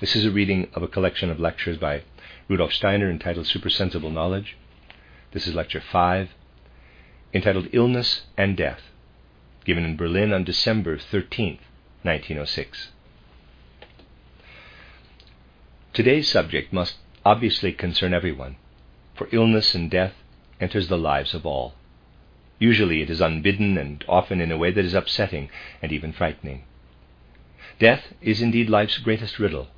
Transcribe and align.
this 0.00 0.14
is 0.14 0.24
a 0.24 0.30
reading 0.30 0.68
of 0.74 0.82
a 0.82 0.88
collection 0.88 1.30
of 1.30 1.40
lectures 1.40 1.76
by 1.76 2.02
Rudolf 2.48 2.72
Steiner 2.72 3.10
entitled 3.10 3.46
Supersensible 3.46 4.10
Knowledge. 4.10 4.56
This 5.32 5.46
is 5.46 5.54
lecture 5.54 5.80
5, 5.80 6.30
entitled 7.34 7.68
Illness 7.72 8.22
and 8.36 8.56
Death, 8.56 8.80
given 9.64 9.84
in 9.84 9.96
Berlin 9.96 10.32
on 10.32 10.44
December 10.44 10.98
13, 10.98 11.58
1906. 12.02 12.88
Today's 15.92 16.28
subject 16.28 16.72
must 16.72 16.94
obviously 17.24 17.72
concern 17.72 18.14
everyone, 18.14 18.56
for 19.16 19.28
illness 19.32 19.74
and 19.74 19.90
death 19.90 20.14
enters 20.60 20.88
the 20.88 20.96
lives 20.96 21.34
of 21.34 21.44
all. 21.44 21.74
Usually 22.58 23.02
it 23.02 23.10
is 23.10 23.20
unbidden 23.20 23.76
and 23.76 24.04
often 24.08 24.40
in 24.40 24.52
a 24.52 24.58
way 24.58 24.70
that 24.70 24.84
is 24.84 24.94
upsetting 24.94 25.50
and 25.82 25.92
even 25.92 26.12
frightening. 26.12 26.64
Death 27.78 28.12
is 28.20 28.42
indeed 28.42 28.68
life's 28.68 28.98
greatest 28.98 29.38
riddle, 29.38 29.68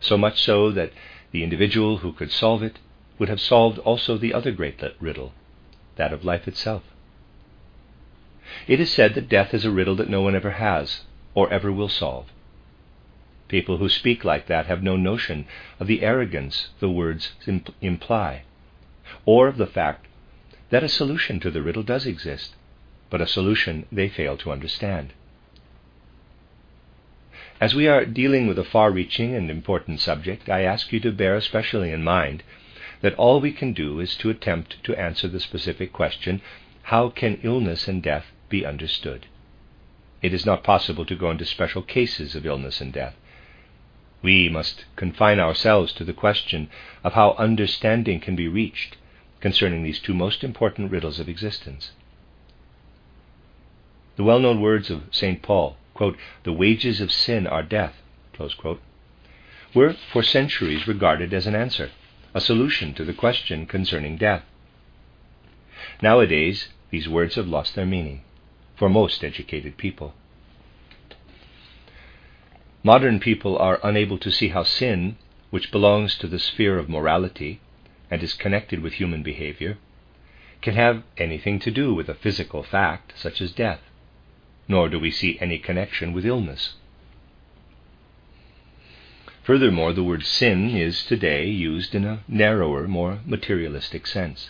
so 0.00 0.18
much 0.18 0.42
so 0.42 0.72
that 0.72 0.92
the 1.30 1.44
individual 1.44 1.98
who 1.98 2.12
could 2.12 2.32
solve 2.32 2.62
it 2.62 2.78
would 3.18 3.28
have 3.28 3.40
solved 3.40 3.78
also 3.78 4.18
the 4.18 4.34
other 4.34 4.50
great 4.50 4.82
riddle, 4.98 5.32
that 5.96 6.12
of 6.12 6.24
life 6.24 6.48
itself. 6.48 6.82
It 8.66 8.80
is 8.80 8.90
said 8.90 9.14
that 9.14 9.28
death 9.28 9.54
is 9.54 9.64
a 9.64 9.70
riddle 9.70 9.94
that 9.96 10.08
no 10.10 10.20
one 10.20 10.34
ever 10.34 10.50
has 10.50 11.04
or 11.34 11.48
ever 11.52 11.70
will 11.70 11.88
solve. 11.88 12.26
People 13.46 13.76
who 13.76 13.88
speak 13.88 14.24
like 14.24 14.46
that 14.46 14.66
have 14.66 14.82
no 14.82 14.96
notion 14.96 15.46
of 15.78 15.86
the 15.86 16.02
arrogance 16.02 16.70
the 16.80 16.90
words 16.90 17.32
imply, 17.80 18.42
or 19.24 19.46
of 19.46 19.58
the 19.58 19.66
fact 19.66 20.06
that 20.70 20.82
a 20.82 20.88
solution 20.88 21.38
to 21.38 21.50
the 21.50 21.62
riddle 21.62 21.82
does 21.84 22.04
exist, 22.04 22.56
but 23.10 23.20
a 23.20 23.26
solution 23.26 23.86
they 23.92 24.08
fail 24.08 24.36
to 24.38 24.50
understand. 24.50 25.12
As 27.62 27.76
we 27.76 27.86
are 27.86 28.04
dealing 28.04 28.48
with 28.48 28.58
a 28.58 28.64
far 28.64 28.90
reaching 28.90 29.36
and 29.36 29.48
important 29.48 30.00
subject, 30.00 30.48
I 30.48 30.62
ask 30.62 30.92
you 30.92 30.98
to 30.98 31.12
bear 31.12 31.36
especially 31.36 31.92
in 31.92 32.02
mind 32.02 32.42
that 33.02 33.14
all 33.14 33.40
we 33.40 33.52
can 33.52 33.72
do 33.72 34.00
is 34.00 34.16
to 34.16 34.30
attempt 34.30 34.82
to 34.82 34.96
answer 34.96 35.28
the 35.28 35.38
specific 35.38 35.92
question 35.92 36.40
how 36.90 37.08
can 37.08 37.38
illness 37.44 37.86
and 37.86 38.02
death 38.02 38.32
be 38.48 38.66
understood? 38.66 39.26
It 40.22 40.34
is 40.34 40.44
not 40.44 40.64
possible 40.64 41.04
to 41.06 41.14
go 41.14 41.30
into 41.30 41.44
special 41.44 41.82
cases 41.82 42.34
of 42.34 42.44
illness 42.44 42.80
and 42.80 42.92
death. 42.92 43.14
We 44.22 44.48
must 44.48 44.84
confine 44.96 45.38
ourselves 45.38 45.92
to 45.92 46.04
the 46.04 46.12
question 46.12 46.68
of 47.04 47.12
how 47.12 47.36
understanding 47.38 48.18
can 48.18 48.34
be 48.34 48.48
reached 48.48 48.96
concerning 49.38 49.84
these 49.84 50.00
two 50.00 50.14
most 50.14 50.42
important 50.42 50.90
riddles 50.90 51.20
of 51.20 51.28
existence. 51.28 51.92
The 54.16 54.24
well 54.24 54.40
known 54.40 54.60
words 54.60 54.90
of 54.90 55.04
St. 55.12 55.40
Paul 55.42 55.76
quote, 56.02 56.18
the 56.42 56.52
wages 56.52 57.00
of 57.00 57.12
sin 57.12 57.46
are 57.46 57.62
death, 57.62 57.94
quote, 58.58 58.80
were 59.72 59.92
for 59.92 60.20
centuries 60.20 60.88
regarded 60.88 61.32
as 61.32 61.46
an 61.46 61.54
answer, 61.54 61.92
a 62.34 62.40
solution 62.40 62.92
to 62.92 63.04
the 63.04 63.12
question 63.12 63.66
concerning 63.66 64.16
death. 64.16 64.42
Nowadays, 66.02 66.70
these 66.90 67.08
words 67.08 67.36
have 67.36 67.46
lost 67.46 67.76
their 67.76 67.86
meaning 67.86 68.22
for 68.74 68.88
most 68.88 69.22
educated 69.22 69.76
people. 69.76 70.12
Modern 72.82 73.20
people 73.20 73.56
are 73.56 73.78
unable 73.84 74.18
to 74.18 74.32
see 74.32 74.48
how 74.48 74.64
sin, 74.64 75.16
which 75.50 75.70
belongs 75.70 76.18
to 76.18 76.26
the 76.26 76.40
sphere 76.40 76.80
of 76.80 76.88
morality 76.88 77.60
and 78.10 78.24
is 78.24 78.34
connected 78.34 78.82
with 78.82 78.94
human 78.94 79.22
behavior, 79.22 79.78
can 80.62 80.74
have 80.74 81.04
anything 81.16 81.60
to 81.60 81.70
do 81.70 81.94
with 81.94 82.08
a 82.08 82.14
physical 82.14 82.64
fact 82.64 83.12
such 83.14 83.40
as 83.40 83.52
death 83.52 83.82
nor 84.72 84.88
do 84.88 84.98
we 84.98 85.10
see 85.10 85.36
any 85.38 85.58
connection 85.58 86.14
with 86.14 86.24
illness. 86.24 86.76
Furthermore, 89.42 89.92
the 89.92 90.02
word 90.02 90.24
sin 90.24 90.70
is 90.70 91.04
today 91.04 91.44
used 91.46 91.94
in 91.94 92.06
a 92.06 92.20
narrower, 92.26 92.88
more 92.88 93.18
materialistic 93.26 94.06
sense. 94.06 94.48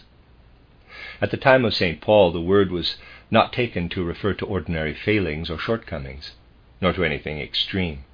At 1.21 1.33
the 1.33 1.37
time 1.37 1.65
of 1.65 1.75
St. 1.75 2.01
Paul, 2.01 2.31
the 2.31 2.41
word 2.41 2.71
was 2.71 2.99
not 3.33 3.53
taken 3.53 3.89
to 3.89 4.05
refer 4.05 4.33
to 4.35 4.47
ordinary 4.47 4.95
failings 4.95 5.51
or 5.51 5.59
shortcomings, 5.59 6.37
nor 6.81 6.93
to 6.93 7.03
anything 7.03 7.41
extreme. 7.41 8.05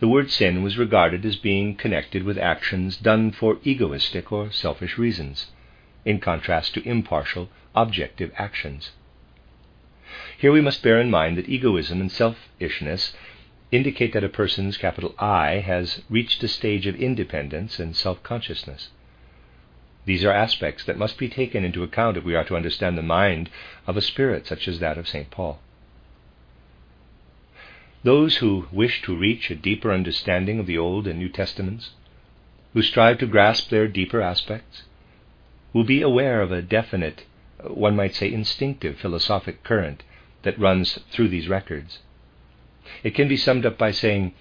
The 0.00 0.08
word 0.08 0.32
sin 0.32 0.64
was 0.64 0.78
regarded 0.78 1.24
as 1.24 1.36
being 1.36 1.76
connected 1.76 2.24
with 2.24 2.38
actions 2.38 2.96
done 2.96 3.30
for 3.30 3.58
egoistic 3.62 4.32
or 4.32 4.50
selfish 4.50 4.98
reasons, 4.98 5.52
in 6.04 6.18
contrast 6.18 6.74
to 6.74 6.88
impartial, 6.88 7.50
objective 7.72 8.32
actions. 8.36 8.90
Here 10.36 10.52
we 10.52 10.60
must 10.60 10.82
bear 10.82 11.00
in 11.00 11.10
mind 11.10 11.38
that 11.38 11.48
egoism 11.48 12.00
and 12.00 12.10
selfishness 12.12 13.14
indicate 13.70 14.12
that 14.12 14.24
a 14.24 14.28
person's 14.28 14.76
capital 14.76 15.14
I 15.18 15.60
has 15.60 16.02
reached 16.10 16.42
a 16.42 16.48
stage 16.48 16.86
of 16.86 16.96
independence 16.96 17.78
and 17.78 17.96
self 17.96 18.22
consciousness. 18.22 18.90
These 20.04 20.24
are 20.24 20.32
aspects 20.32 20.84
that 20.84 20.98
must 20.98 21.16
be 21.18 21.28
taken 21.28 21.64
into 21.64 21.82
account 21.82 22.18
if 22.18 22.24
we 22.24 22.34
are 22.34 22.44
to 22.44 22.56
understand 22.56 22.98
the 22.98 23.02
mind 23.02 23.48
of 23.86 23.96
a 23.96 24.02
spirit 24.02 24.46
such 24.46 24.68
as 24.68 24.80
that 24.80 24.98
of 24.98 25.08
St. 25.08 25.30
Paul. 25.30 25.60
Those 28.02 28.36
who 28.38 28.68
wish 28.70 29.00
to 29.02 29.16
reach 29.16 29.50
a 29.50 29.54
deeper 29.54 29.92
understanding 29.92 30.58
of 30.58 30.66
the 30.66 30.76
Old 30.76 31.06
and 31.06 31.18
New 31.18 31.30
Testaments, 31.30 31.92
who 32.74 32.82
strive 32.82 33.18
to 33.18 33.26
grasp 33.26 33.70
their 33.70 33.88
deeper 33.88 34.20
aspects, 34.20 34.82
will 35.72 35.84
be 35.84 36.02
aware 36.02 36.42
of 36.42 36.52
a 36.52 36.60
definite, 36.60 37.24
one 37.62 37.96
might 37.96 38.14
say 38.14 38.30
instinctive 38.30 38.98
philosophic 38.98 39.62
current 39.62 40.02
that 40.44 40.58
runs 40.58 40.98
through 41.10 41.28
these 41.28 41.48
records. 41.48 41.98
It 43.02 43.14
can 43.14 43.28
be 43.28 43.36
summed 43.36 43.66
up 43.66 43.76
by 43.76 43.90
saying 43.90 44.34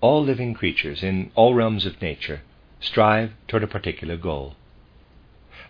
all 0.00 0.22
living 0.22 0.54
creatures 0.54 1.02
in 1.02 1.30
all 1.34 1.54
realms 1.54 1.84
of 1.84 2.00
nature 2.00 2.42
strive 2.80 3.32
toward 3.48 3.64
a 3.64 3.66
particular 3.66 4.16
goal. 4.16 4.54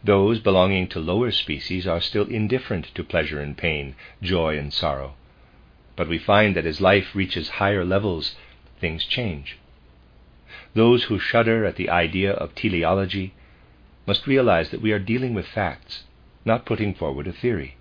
Those 0.04 0.38
belonging 0.38 0.88
to 0.88 1.00
lower 1.00 1.31
species 1.31 1.87
are 1.87 2.00
still 2.00 2.27
indifferent 2.28 2.94
to 2.94 3.03
pleasure 3.03 3.41
and 3.41 3.56
pain, 3.56 3.97
joy 4.22 4.59
and 4.59 4.72
sorrow. 4.72 5.15
But 5.97 6.09
we 6.09 6.19
find 6.19 6.54
that 6.54 6.66
as 6.66 6.81
life 6.81 7.15
reaches 7.15 7.48
higher 7.48 7.84
levels, 7.84 8.37
things 8.81 9.04
change. 9.04 9.59
Those 10.75 11.04
who 11.04 11.19
shudder 11.19 11.65
at 11.65 11.77
the 11.77 11.91
idea 11.91 12.32
of 12.32 12.54
teleology 12.54 13.32
must 14.06 14.27
realize 14.27 14.71
that 14.71 14.82
we 14.82 14.93
are 14.93 14.98
dealing 14.98 15.34
with 15.34 15.47
facts, 15.47 16.04
not 16.44 16.66
putting 16.66 16.94
forward 16.94 17.27
a 17.27 17.32
theory. 17.32 17.78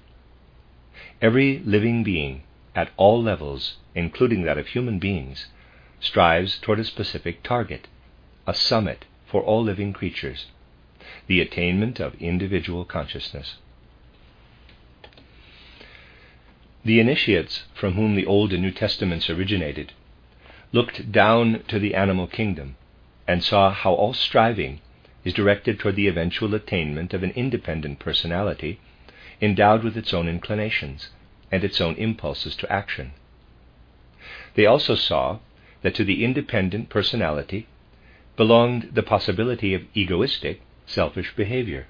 Every 1.20 1.60
living 1.60 2.04
being, 2.04 2.44
at 2.76 2.92
all 2.96 3.22
levels, 3.22 3.78
including 3.96 4.44
that 4.44 4.60
of 4.60 4.68
human 4.68 5.00
beings, 5.00 5.48
strives 6.00 6.60
toward 6.60 6.80
a 6.80 6.84
specific 6.84 7.42
target, 7.42 7.88
a 8.46 8.54
summit 8.54 9.06
for 9.26 9.42
all 9.42 9.64
living 9.64 9.94
creatures, 9.94 10.46
the 11.26 11.42
attainment 11.42 12.00
of 12.00 12.14
individual 12.22 12.86
consciousness. 12.86 13.56
The 16.86 17.00
initiates 17.00 17.64
from 17.74 17.94
whom 17.94 18.16
the 18.16 18.28
Old 18.28 18.54
and 18.54 18.62
New 18.62 18.72
Testaments 18.72 19.28
originated 19.28 19.94
looked 20.72 21.12
down 21.12 21.64
to 21.68 21.80
the 21.80 21.96
animal 21.96 22.28
kingdom 22.28 22.76
and 23.28 23.44
saw 23.44 23.72
how 23.72 23.94
all 23.94 24.14
striving 24.14 24.82
is 25.26 25.34
directed 25.34 25.80
toward 25.80 25.96
the 25.96 26.08
eventual 26.08 26.54
attainment 26.54 27.14
of 27.16 27.24
an 27.24 27.32
independent 27.32 27.98
personality 27.98 28.80
endowed 29.42 29.84
with 29.84 29.98
its 29.98 30.14
own 30.14 30.28
inclinations 30.28 31.10
and 31.52 31.64
its 31.64 31.80
own 31.80 31.96
impulses 31.96 32.56
to 32.56 32.72
action. 32.72 33.12
They 34.56 34.66
also 34.66 34.96
saw 34.96 35.40
that 35.82 35.96
to 35.96 36.04
the 36.04 36.24
independent 36.24 36.90
personality 36.90 37.68
belonged 38.36 38.90
the 38.94 39.04
possibility 39.04 39.74
of 39.74 39.86
egoistic, 39.94 40.62
selfish 40.86 41.36
behavior. 41.36 41.88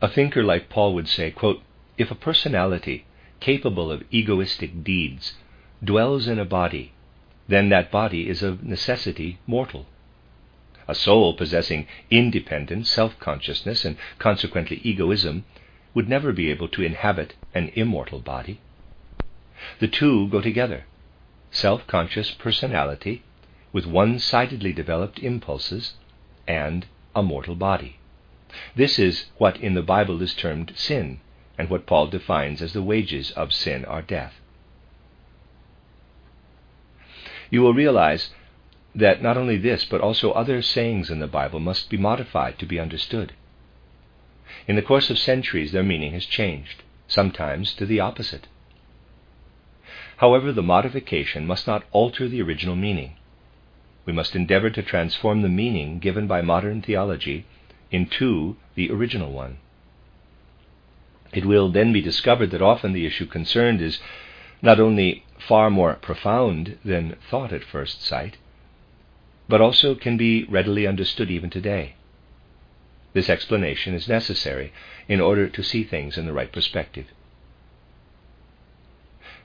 A 0.00 0.08
thinker 0.08 0.42
like 0.42 0.68
Paul 0.68 0.94
would 0.94 1.08
say, 1.08 1.30
quote, 1.30 1.62
If 1.96 2.10
a 2.10 2.14
personality 2.14 3.04
capable 3.40 3.90
of 3.90 4.04
egoistic 4.10 4.84
deeds 4.84 5.34
dwells 5.82 6.28
in 6.28 6.38
a 6.38 6.44
body, 6.44 6.92
then 7.48 7.68
that 7.68 7.90
body 7.90 8.28
is 8.28 8.42
of 8.42 8.64
necessity 8.64 9.38
mortal. 9.46 9.86
A 10.88 10.94
soul 10.94 11.34
possessing 11.34 11.86
independent 12.10 12.86
self 12.86 13.18
consciousness 13.20 13.84
and 13.84 13.98
consequently 14.18 14.80
egoism 14.82 15.44
would 15.92 16.08
never 16.08 16.32
be 16.32 16.50
able 16.50 16.68
to 16.68 16.82
inhabit 16.82 17.34
an 17.54 17.70
immortal 17.74 18.20
body. 18.20 18.58
The 19.80 19.88
two 19.88 20.28
go 20.28 20.40
together 20.40 20.86
self 21.50 21.86
conscious 21.86 22.30
personality 22.30 23.22
with 23.72 23.86
one 23.86 24.18
sidedly 24.18 24.72
developed 24.72 25.18
impulses 25.18 25.94
and 26.46 26.86
a 27.14 27.22
mortal 27.22 27.54
body. 27.54 27.98
This 28.74 28.98
is 28.98 29.26
what 29.36 29.58
in 29.58 29.74
the 29.74 29.82
Bible 29.82 30.22
is 30.22 30.34
termed 30.34 30.72
sin, 30.74 31.20
and 31.58 31.68
what 31.68 31.84
Paul 31.84 32.06
defines 32.06 32.62
as 32.62 32.72
the 32.72 32.82
wages 32.82 33.30
of 33.32 33.52
sin 33.52 33.84
are 33.84 34.00
death. 34.00 34.40
You 37.50 37.60
will 37.62 37.74
realize 37.74 38.30
that 38.94 39.22
not 39.22 39.36
only 39.36 39.56
this, 39.56 39.84
but 39.84 40.00
also 40.00 40.32
other 40.32 40.62
sayings 40.62 41.10
in 41.10 41.18
the 41.18 41.26
Bible 41.26 41.60
must 41.60 41.90
be 41.90 41.96
modified 41.96 42.58
to 42.58 42.66
be 42.66 42.80
understood. 42.80 43.32
In 44.66 44.76
the 44.76 44.82
course 44.82 45.10
of 45.10 45.18
centuries, 45.18 45.72
their 45.72 45.82
meaning 45.82 46.12
has 46.12 46.24
changed, 46.24 46.82
sometimes 47.06 47.74
to 47.74 47.86
the 47.86 48.00
opposite. 48.00 48.48
However, 50.18 50.52
the 50.52 50.62
modification 50.62 51.46
must 51.46 51.66
not 51.66 51.84
alter 51.92 52.28
the 52.28 52.42
original 52.42 52.76
meaning. 52.76 53.16
We 54.04 54.12
must 54.12 54.34
endeavor 54.34 54.70
to 54.70 54.82
transform 54.82 55.42
the 55.42 55.48
meaning 55.48 55.98
given 55.98 56.26
by 56.26 56.42
modern 56.42 56.82
theology 56.82 57.44
into 57.90 58.56
the 58.74 58.90
original 58.90 59.32
one. 59.32 59.58
It 61.32 61.44
will 61.44 61.70
then 61.70 61.92
be 61.92 62.00
discovered 62.00 62.50
that 62.50 62.62
often 62.62 62.92
the 62.92 63.06
issue 63.06 63.26
concerned 63.26 63.80
is 63.82 64.00
not 64.62 64.80
only 64.80 65.24
far 65.38 65.70
more 65.70 65.94
profound 65.94 66.78
than 66.84 67.16
thought 67.30 67.52
at 67.52 67.62
first 67.62 68.02
sight, 68.02 68.38
but 69.48 69.60
also 69.60 69.94
can 69.94 70.16
be 70.16 70.44
readily 70.44 70.86
understood 70.86 71.30
even 71.30 71.50
today. 71.50 71.94
This 73.14 73.30
explanation 73.30 73.94
is 73.94 74.08
necessary 74.08 74.72
in 75.08 75.20
order 75.20 75.48
to 75.48 75.62
see 75.62 75.82
things 75.82 76.18
in 76.18 76.26
the 76.26 76.32
right 76.32 76.52
perspective. 76.52 77.06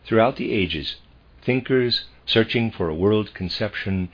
Throughout 0.05 0.35
the 0.35 0.51
ages, 0.51 0.97
thinkers 1.41 2.05
searching 2.25 2.71
for 2.71 2.89
a 2.89 2.95
world 2.95 3.33
conception 3.33 4.09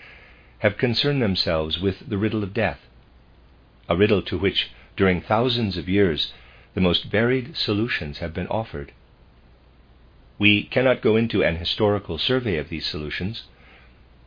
have 0.59 0.77
concerned 0.77 1.21
themselves 1.21 1.79
with 1.79 2.09
the 2.09 2.17
riddle 2.17 2.43
of 2.43 2.53
death, 2.53 2.79
a 3.87 3.95
riddle 3.95 4.21
to 4.21 4.37
which, 4.37 4.69
during 4.95 5.21
thousands 5.21 5.77
of 5.77 5.89
years, 5.89 6.33
the 6.75 6.81
most 6.81 7.05
varied 7.05 7.57
solutions 7.57 8.19
have 8.19 8.33
been 8.33 8.47
offered. 8.47 8.91
We 10.37 10.63
cannot 10.63 11.01
go 11.01 11.15
into 11.15 11.43
an 11.43 11.55
historical 11.57 12.17
survey 12.17 12.57
of 12.57 12.69
these 12.69 12.85
solutions. 12.85 13.43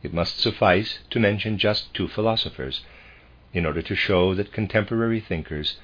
It 0.03 0.13
must 0.13 0.39
suffice 0.39 0.99
to 1.11 1.19
mention 1.19 1.57
just 1.57 1.93
two 1.93 2.09
philosophers 2.09 2.81
in 3.53 3.65
order 3.65 3.81
to 3.81 3.95
show 3.95 4.35
that 4.35 4.51
contemporary 4.51 5.21
thinkers 5.21 5.77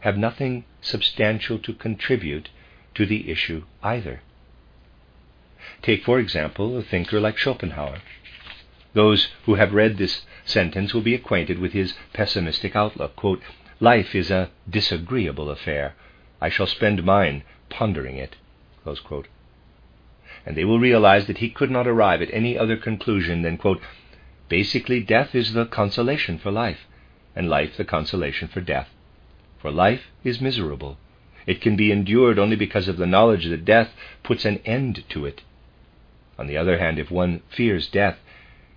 have 0.00 0.16
nothing 0.16 0.64
substantial 0.80 1.58
to 1.58 1.74
contribute 1.74 2.48
to 2.94 3.04
the 3.04 3.30
issue 3.30 3.64
either. 3.82 4.22
Take, 5.82 6.02
for 6.02 6.18
example, 6.18 6.78
a 6.78 6.82
thinker 6.82 7.20
like 7.20 7.36
Schopenhauer. 7.36 8.00
Those 8.94 9.28
who 9.44 9.56
have 9.56 9.74
read 9.74 9.98
this 9.98 10.24
sentence 10.46 10.94
will 10.94 11.02
be 11.02 11.14
acquainted 11.14 11.58
with 11.58 11.72
his 11.72 11.94
pessimistic 12.14 12.74
outlook. 12.74 13.16
Quote, 13.16 13.42
Life 13.80 14.14
is 14.14 14.30
a 14.30 14.50
disagreeable 14.68 15.50
affair. 15.50 15.94
I 16.40 16.48
shall 16.48 16.66
spend 16.66 17.04
mine 17.04 17.42
pondering 17.68 18.16
it. 18.16 18.36
And 20.46 20.56
they 20.56 20.64
will 20.64 20.78
realize 20.78 21.26
that 21.26 21.38
he 21.38 21.50
could 21.50 21.70
not 21.70 21.86
arrive 21.86 22.22
at 22.22 22.32
any 22.32 22.56
other 22.56 22.76
conclusion 22.76 23.42
than, 23.42 23.56
quote, 23.56 23.80
Basically, 24.48 25.00
death 25.00 25.34
is 25.34 25.52
the 25.52 25.66
consolation 25.66 26.38
for 26.38 26.50
life, 26.50 26.86
and 27.36 27.48
life 27.48 27.76
the 27.76 27.84
consolation 27.84 28.48
for 28.48 28.60
death. 28.60 28.88
For 29.58 29.70
life 29.70 30.04
is 30.24 30.40
miserable. 30.40 30.96
It 31.46 31.60
can 31.60 31.76
be 31.76 31.90
endured 31.90 32.38
only 32.38 32.56
because 32.56 32.88
of 32.88 32.96
the 32.96 33.06
knowledge 33.06 33.46
that 33.46 33.64
death 33.64 33.94
puts 34.22 34.44
an 34.44 34.58
end 34.64 35.04
to 35.10 35.26
it. 35.26 35.42
On 36.38 36.46
the 36.46 36.56
other 36.56 36.78
hand, 36.78 36.98
if 36.98 37.10
one 37.10 37.40
fears 37.48 37.88
death, 37.88 38.18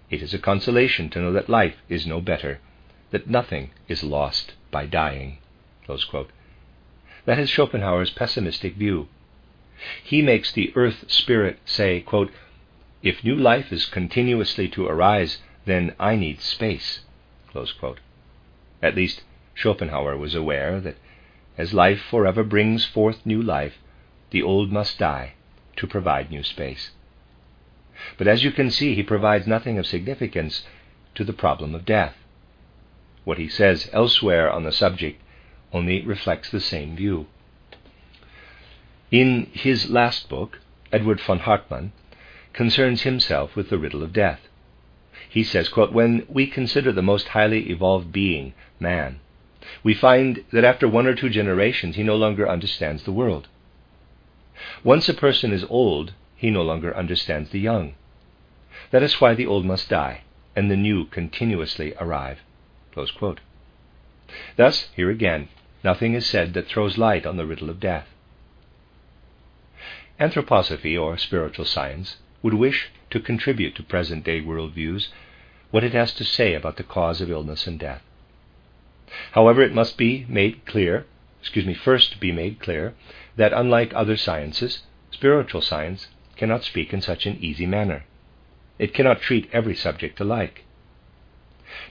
it 0.10 0.22
is 0.22 0.34
a 0.34 0.40
consolation 0.40 1.10
to 1.12 1.20
know 1.20 1.32
that 1.32 1.50
life 1.50 1.76
is 1.88 2.08
no 2.08 2.20
better, 2.20 2.60
that 3.12 3.30
nothing 3.30 3.72
is 3.88 4.04
lost 4.04 4.54
by 4.72 4.86
dying. 4.86 5.38
That 5.86 7.40
is 7.40 7.50
Schopenhauer's 7.50 8.10
pessimistic 8.10 8.76
view. 8.76 9.08
He 10.04 10.22
makes 10.22 10.52
the 10.52 10.72
earth 10.76 11.06
spirit 11.10 11.60
say, 11.66 12.02
quote, 12.02 12.32
If 13.02 13.24
new 13.24 13.36
life 13.36 13.72
is 13.74 13.86
continuously 13.86 14.68
to 14.70 14.86
arise, 14.86 15.40
then 15.66 15.96
I 16.00 16.16
need 16.16 16.40
space. 16.42 17.02
At 18.84 18.96
least 18.96 19.24
Schopenhauer 19.56 20.18
was 20.18 20.36
aware 20.36 20.80
that 20.80 20.98
as 21.58 21.74
life 21.74 22.00
forever 22.02 22.44
brings 22.44 22.86
forth 22.86 23.26
new 23.26 23.42
life, 23.42 23.78
the 24.30 24.42
old 24.42 24.72
must 24.72 24.98
die 24.98 25.34
to 25.76 25.88
provide 25.88 26.32
new 26.32 26.44
space. 26.44 26.92
But 28.18 28.28
as 28.28 28.44
you 28.44 28.52
can 28.52 28.72
see, 28.72 28.96
he 28.96 29.04
provides 29.04 29.48
nothing 29.48 29.78
of 29.78 29.86
significance 29.86 30.66
to 31.16 31.24
the 31.24 31.34
problem 31.34 31.76
of 31.76 31.86
death. 31.86 32.16
What 33.24 33.38
he 33.38 33.48
says 33.48 33.90
elsewhere 33.94 34.50
on 34.52 34.64
the 34.64 34.72
subject 34.72 35.22
only 35.74 36.02
reflects 36.02 36.50
the 36.50 36.60
same 36.60 36.96
view. 36.96 37.28
In 39.12 39.48
his 39.52 39.90
last 39.90 40.30
book, 40.30 40.60
Edward 40.90 41.20
von 41.20 41.40
Hartmann 41.40 41.92
concerns 42.54 43.02
himself 43.02 43.58
with 43.58 43.70
the 43.70 43.78
riddle 43.78 44.04
of 44.04 44.14
death. 44.14 44.48
He 45.28 45.44
says, 45.44 45.68
quote, 45.68 45.92
When 45.92 46.26
we 46.30 46.48
consider 46.48 46.94
the 46.94 47.02
most 47.02 47.28
highly 47.30 47.70
evolved 47.70 48.14
being, 48.14 48.54
man, 48.80 49.20
we 49.84 49.94
find 49.94 50.46
that 50.54 50.64
after 50.64 50.88
one 50.88 51.08
or 51.08 51.14
two 51.14 51.30
generations 51.30 51.98
he 51.98 52.04
no 52.04 52.16
longer 52.16 52.48
understands 52.48 53.04
the 53.04 53.12
world. 53.12 53.50
Once 54.82 55.10
a 55.10 55.14
person 55.14 55.52
is 55.52 55.66
old, 55.70 56.14
he 56.38 56.50
no 56.50 56.62
longer 56.62 56.96
understands 56.96 57.50
the 57.50 57.60
young. 57.60 57.96
That 58.92 59.04
is 59.04 59.20
why 59.20 59.34
the 59.34 59.46
old 59.46 59.66
must 59.66 59.90
die, 59.90 60.22
and 60.56 60.72
the 60.72 60.78
new 60.78 61.04
continuously 61.04 61.94
arrive. 62.00 62.40
Thus, 64.56 64.90
here 64.96 65.10
again, 65.10 65.50
nothing 65.84 66.14
is 66.14 66.26
said 66.26 66.54
that 66.54 66.68
throws 66.68 66.98
light 66.98 67.26
on 67.26 67.36
the 67.36 67.46
riddle 67.46 67.70
of 67.70 67.82
death. 67.82 68.08
Anthroposophy, 70.22 70.96
or 70.96 71.18
spiritual 71.18 71.66
science, 71.66 72.18
would 72.44 72.54
wish 72.54 72.90
to 73.10 73.20
contribute 73.20 73.74
to 73.74 73.82
present 73.82 74.24
day 74.24 74.40
worldviews 74.40 75.08
what 75.72 75.84
it 75.84 75.94
has 75.94 76.14
to 76.14 76.24
say 76.24 76.54
about 76.54 76.78
the 76.78 76.84
cause 76.84 77.22
of 77.22 77.32
illness 77.32 77.66
and 77.66 77.80
death. 77.80 78.04
However, 79.32 79.64
it 79.64 79.74
must 79.74 79.98
be 79.98 80.28
made 80.30 80.64
clear, 80.68 81.08
excuse 81.40 81.66
me, 81.66 81.74
first 81.74 82.20
be 82.20 82.32
made 82.32 82.60
clear, 82.60 82.94
that 83.36 83.52
unlike 83.52 83.96
other 83.96 84.16
sciences, 84.16 84.84
spiritual 85.10 85.62
science 85.62 86.08
cannot 86.36 86.64
speak 86.64 86.94
in 86.94 87.02
such 87.02 87.26
an 87.26 87.38
easy 87.42 87.66
manner. 87.66 88.04
It 88.78 88.94
cannot 88.94 89.22
treat 89.22 89.50
every 89.52 89.76
subject 89.76 90.20
alike. 90.20 90.66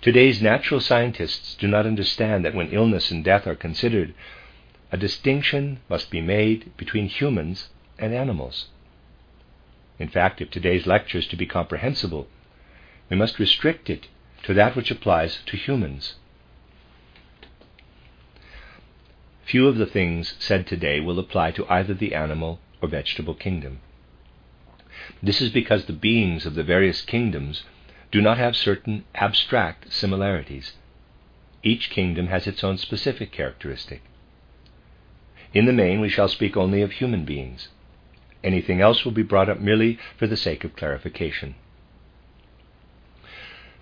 Today's 0.02 0.40
natural 0.40 0.78
scientists 0.78 1.56
do 1.56 1.66
not 1.66 1.84
understand 1.84 2.44
that 2.44 2.54
when 2.54 2.70
illness 2.70 3.10
and 3.10 3.24
death 3.24 3.48
are 3.48 3.56
considered, 3.56 4.14
a 4.92 4.96
distinction 4.96 5.80
must 5.88 6.12
be 6.12 6.20
made 6.20 6.70
between 6.76 7.08
humans 7.08 7.70
and 8.00 8.14
animals. 8.14 8.66
In 9.98 10.08
fact, 10.08 10.40
if 10.40 10.50
today's 10.50 10.86
lecture 10.86 11.18
is 11.18 11.26
to 11.28 11.36
be 11.36 11.46
comprehensible, 11.46 12.26
we 13.10 13.16
must 13.16 13.38
restrict 13.38 13.90
it 13.90 14.08
to 14.44 14.54
that 14.54 14.74
which 14.74 14.90
applies 14.90 15.40
to 15.46 15.56
humans. 15.56 16.14
Few 19.44 19.68
of 19.68 19.76
the 19.76 19.86
things 19.86 20.34
said 20.38 20.66
today 20.66 21.00
will 21.00 21.18
apply 21.18 21.50
to 21.52 21.66
either 21.68 21.92
the 21.92 22.14
animal 22.14 22.60
or 22.80 22.88
vegetable 22.88 23.34
kingdom. 23.34 23.80
This 25.22 25.40
is 25.40 25.50
because 25.50 25.84
the 25.84 25.92
beings 25.92 26.46
of 26.46 26.54
the 26.54 26.62
various 26.62 27.02
kingdoms 27.02 27.64
do 28.10 28.22
not 28.22 28.38
have 28.38 28.56
certain 28.56 29.04
abstract 29.14 29.92
similarities. 29.92 30.72
Each 31.62 31.90
kingdom 31.90 32.28
has 32.28 32.46
its 32.46 32.64
own 32.64 32.78
specific 32.78 33.32
characteristic. 33.32 34.02
In 35.52 35.66
the 35.66 35.72
main, 35.72 36.00
we 36.00 36.08
shall 36.08 36.28
speak 36.28 36.56
only 36.56 36.80
of 36.80 36.92
human 36.92 37.24
beings. 37.24 37.68
Anything 38.42 38.80
else 38.80 39.04
will 39.04 39.12
be 39.12 39.22
brought 39.22 39.48
up 39.48 39.60
merely 39.60 39.98
for 40.16 40.26
the 40.26 40.36
sake 40.36 40.64
of 40.64 40.76
clarification. 40.76 41.54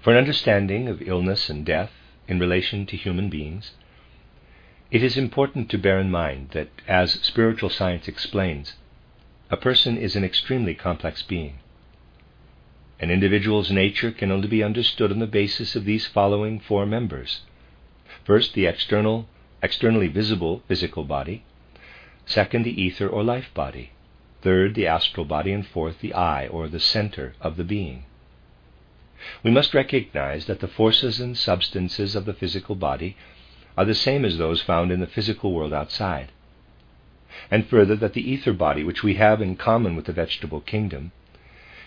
For 0.00 0.12
an 0.12 0.18
understanding 0.18 0.88
of 0.88 1.02
illness 1.02 1.48
and 1.48 1.64
death 1.64 1.92
in 2.26 2.38
relation 2.38 2.86
to 2.86 2.96
human 2.96 3.28
beings, 3.28 3.72
it 4.90 5.02
is 5.02 5.16
important 5.16 5.70
to 5.70 5.78
bear 5.78 6.00
in 6.00 6.10
mind 6.10 6.50
that, 6.50 6.68
as 6.86 7.12
spiritual 7.22 7.68
science 7.68 8.08
explains, 8.08 8.74
a 9.50 9.56
person 9.56 9.96
is 9.96 10.16
an 10.16 10.24
extremely 10.24 10.74
complex 10.74 11.22
being. 11.22 11.58
An 13.00 13.10
individual's 13.10 13.70
nature 13.70 14.10
can 14.10 14.30
only 14.30 14.48
be 14.48 14.62
understood 14.62 15.12
on 15.12 15.20
the 15.20 15.26
basis 15.26 15.76
of 15.76 15.84
these 15.84 16.06
following 16.06 16.58
four 16.58 16.84
members. 16.84 17.42
First, 18.24 18.54
the 18.54 18.66
external, 18.66 19.28
externally 19.62 20.08
visible 20.08 20.62
physical 20.66 21.04
body. 21.04 21.44
Second, 22.26 22.64
the 22.64 22.82
ether 22.82 23.08
or 23.08 23.22
life 23.22 23.52
body. 23.54 23.92
Third, 24.42 24.74
the 24.74 24.86
astral 24.86 25.26
body. 25.26 25.52
And 25.52 25.66
fourth, 25.66 26.00
the 26.00 26.14
I 26.14 26.46
or 26.46 26.68
the 26.68 26.80
center 26.80 27.34
of 27.40 27.56
the 27.56 27.64
being. 27.64 28.04
We 29.42 29.50
must 29.50 29.74
recognize 29.74 30.46
that 30.46 30.60
the 30.60 30.68
forces 30.68 31.20
and 31.20 31.36
substances 31.36 32.14
of 32.14 32.24
the 32.24 32.34
physical 32.34 32.76
body 32.76 33.16
are 33.76 33.84
the 33.84 33.94
same 33.94 34.24
as 34.24 34.38
those 34.38 34.62
found 34.62 34.92
in 34.92 35.00
the 35.00 35.06
physical 35.06 35.52
world 35.52 35.72
outside 35.72 36.30
and 37.50 37.66
further 37.66 37.96
that 37.96 38.14
the 38.14 38.30
ether 38.30 38.52
body, 38.52 38.84
which 38.84 39.02
we 39.02 39.14
have 39.14 39.40
in 39.40 39.56
common 39.56 39.96
with 39.96 40.06
the 40.06 40.12
vegetable 40.12 40.60
kingdom, 40.60 41.12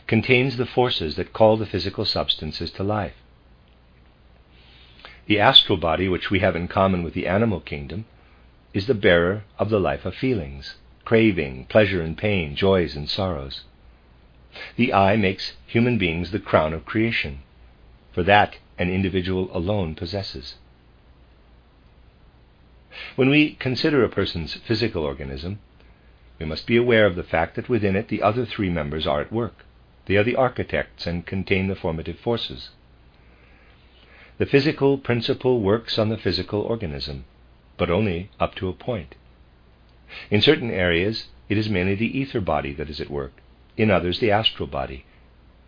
contains 0.07 0.57
the 0.57 0.65
forces 0.65 1.15
that 1.15 1.33
call 1.33 1.57
the 1.57 1.65
physical 1.65 2.05
substances 2.05 2.71
to 2.71 2.83
life. 2.83 3.13
The 5.27 5.39
astral 5.39 5.77
body, 5.77 6.07
which 6.07 6.29
we 6.29 6.39
have 6.39 6.55
in 6.55 6.67
common 6.67 7.03
with 7.03 7.13
the 7.13 7.27
animal 7.27 7.59
kingdom, 7.59 8.05
is 8.73 8.87
the 8.87 8.93
bearer 8.93 9.43
of 9.59 9.69
the 9.69 9.79
life 9.79 10.05
of 10.05 10.15
feelings, 10.15 10.75
craving, 11.11 11.65
pleasure 11.65 12.01
and 12.01 12.17
pain, 12.17 12.55
joys 12.55 12.95
and 12.95 13.09
sorrows. 13.09 13.65
The 14.77 14.93
I 14.93 15.17
makes 15.17 15.55
human 15.67 15.97
beings 15.97 16.31
the 16.31 16.39
crown 16.39 16.71
of 16.71 16.85
creation, 16.85 17.39
for 18.13 18.23
that 18.23 18.59
an 18.77 18.89
individual 18.89 19.49
alone 19.53 19.93
possesses. 19.93 20.55
When 23.17 23.29
we 23.29 23.55
consider 23.55 24.05
a 24.05 24.07
person's 24.07 24.53
physical 24.53 25.03
organism, 25.03 25.59
we 26.39 26.45
must 26.45 26.65
be 26.65 26.77
aware 26.77 27.05
of 27.05 27.17
the 27.17 27.25
fact 27.25 27.55
that 27.57 27.67
within 27.67 27.97
it 27.97 28.07
the 28.07 28.21
other 28.21 28.45
three 28.45 28.69
members 28.69 29.05
are 29.05 29.19
at 29.19 29.33
work. 29.33 29.65
They 30.05 30.15
are 30.15 30.23
the 30.23 30.37
architects 30.37 31.05
and 31.05 31.25
contain 31.25 31.67
the 31.67 31.75
formative 31.75 32.19
forces. 32.19 32.69
The 34.37 34.45
physical 34.45 34.97
principle 34.97 35.59
works 35.59 35.99
on 35.99 36.07
the 36.07 36.17
physical 36.17 36.61
organism, 36.61 37.25
but 37.75 37.89
only 37.89 38.29
up 38.39 38.55
to 38.55 38.69
a 38.69 38.73
point. 38.73 39.15
In 40.29 40.41
certain 40.41 40.71
areas, 40.71 41.27
it 41.47 41.57
is 41.57 41.69
mainly 41.69 41.95
the 41.95 42.19
ether 42.19 42.41
body 42.41 42.73
that 42.73 42.89
is 42.89 42.99
at 42.99 43.09
work, 43.09 43.33
in 43.77 43.89
others, 43.89 44.19
the 44.19 44.31
astral 44.31 44.67
body, 44.67 45.05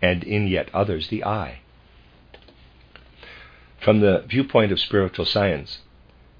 and 0.01 0.23
in 0.23 0.47
yet 0.47 0.69
others, 0.73 1.07
the 1.07 1.23
I. 1.23 1.59
From 3.79 3.99
the 4.01 4.25
viewpoint 4.27 4.71
of 4.71 4.79
spiritual 4.79 5.25
science, 5.25 5.79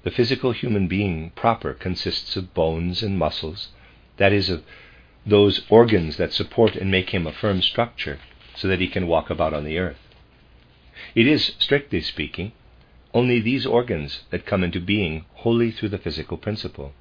the 0.02 0.10
physical 0.10 0.52
human 0.52 0.86
being 0.86 1.30
proper 1.30 1.72
consists 1.72 2.36
of 2.36 2.52
bones 2.52 3.02
and 3.02 3.18
muscles, 3.18 3.70
that 4.18 4.32
is, 4.32 4.50
of 4.50 4.64
those 5.26 5.62
organs 5.70 6.18
that 6.18 6.32
support 6.32 6.76
and 6.76 6.90
make 6.90 7.10
him 7.10 7.26
a 7.26 7.32
firm 7.32 7.62
structure 7.62 8.18
so 8.54 8.68
that 8.68 8.80
he 8.80 8.88
can 8.88 9.06
walk 9.06 9.30
about 9.30 9.54
on 9.54 9.64
the 9.64 9.78
earth. 9.78 10.00
It 11.14 11.26
is, 11.26 11.52
strictly 11.58 12.02
speaking, 12.02 12.52
only 13.14 13.40
these 13.40 13.64
organs 13.64 14.24
that 14.30 14.44
come 14.44 14.62
into 14.62 14.80
being 14.80 15.24
wholly 15.34 15.70
through 15.70 15.88
the 15.88 15.98
physical 15.98 16.36
principle. 16.36 16.92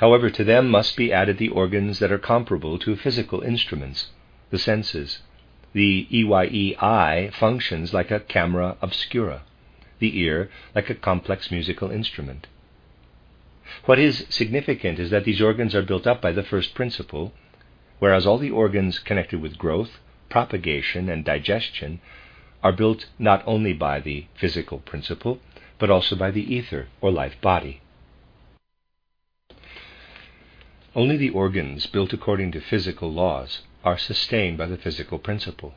However, 0.00 0.30
to 0.30 0.44
them 0.44 0.68
must 0.68 0.96
be 0.96 1.12
added 1.12 1.38
the 1.38 1.48
organs 1.48 1.98
that 1.98 2.12
are 2.12 2.18
comparable 2.18 2.78
to 2.78 2.94
physical 2.94 3.40
instruments, 3.42 4.10
the 4.50 4.58
senses. 4.58 5.22
The 5.72 6.06
EYE 6.12 7.30
functions 7.32 7.92
like 7.92 8.12
a 8.12 8.20
camera 8.20 8.76
obscura, 8.80 9.42
the 9.98 10.20
ear 10.20 10.50
like 10.72 10.88
a 10.88 10.94
complex 10.94 11.50
musical 11.50 11.90
instrument. 11.90 12.46
What 13.86 13.98
is 13.98 14.24
significant 14.28 15.00
is 15.00 15.10
that 15.10 15.24
these 15.24 15.40
organs 15.40 15.74
are 15.74 15.82
built 15.82 16.06
up 16.06 16.22
by 16.22 16.30
the 16.30 16.44
first 16.44 16.74
principle, 16.74 17.32
whereas 17.98 18.24
all 18.24 18.38
the 18.38 18.50
organs 18.52 19.00
connected 19.00 19.42
with 19.42 19.58
growth, 19.58 19.98
propagation, 20.30 21.08
and 21.08 21.24
digestion 21.24 22.00
are 22.62 22.72
built 22.72 23.06
not 23.18 23.42
only 23.46 23.72
by 23.72 23.98
the 23.98 24.26
physical 24.36 24.78
principle, 24.78 25.40
but 25.78 25.90
also 25.90 26.14
by 26.14 26.30
the 26.30 26.54
ether 26.54 26.86
or 27.00 27.10
life 27.10 27.40
body. 27.40 27.80
Only 30.98 31.16
the 31.16 31.30
organs 31.30 31.86
built 31.86 32.12
according 32.12 32.50
to 32.50 32.60
physical 32.60 33.12
laws 33.12 33.62
are 33.84 33.96
sustained 33.96 34.58
by 34.58 34.66
the 34.66 34.76
physical 34.76 35.20
principle. 35.20 35.76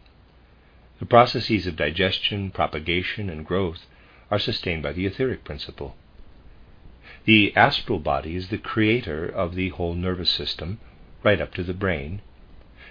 The 0.98 1.06
processes 1.06 1.68
of 1.68 1.76
digestion, 1.76 2.50
propagation, 2.50 3.30
and 3.30 3.46
growth 3.46 3.86
are 4.32 4.40
sustained 4.40 4.82
by 4.82 4.94
the 4.94 5.06
etheric 5.06 5.44
principle. 5.44 5.96
The 7.26 7.56
astral 7.56 8.00
body 8.00 8.36
is 8.36 8.50
the 8.50 8.58
creator 8.58 9.28
of 9.28 9.54
the 9.54 9.70
whole 9.70 9.94
nervous 9.94 10.32
system, 10.32 10.80
right 11.22 11.40
up 11.40 11.54
to 11.54 11.64
the 11.64 11.76
brain, 11.76 12.22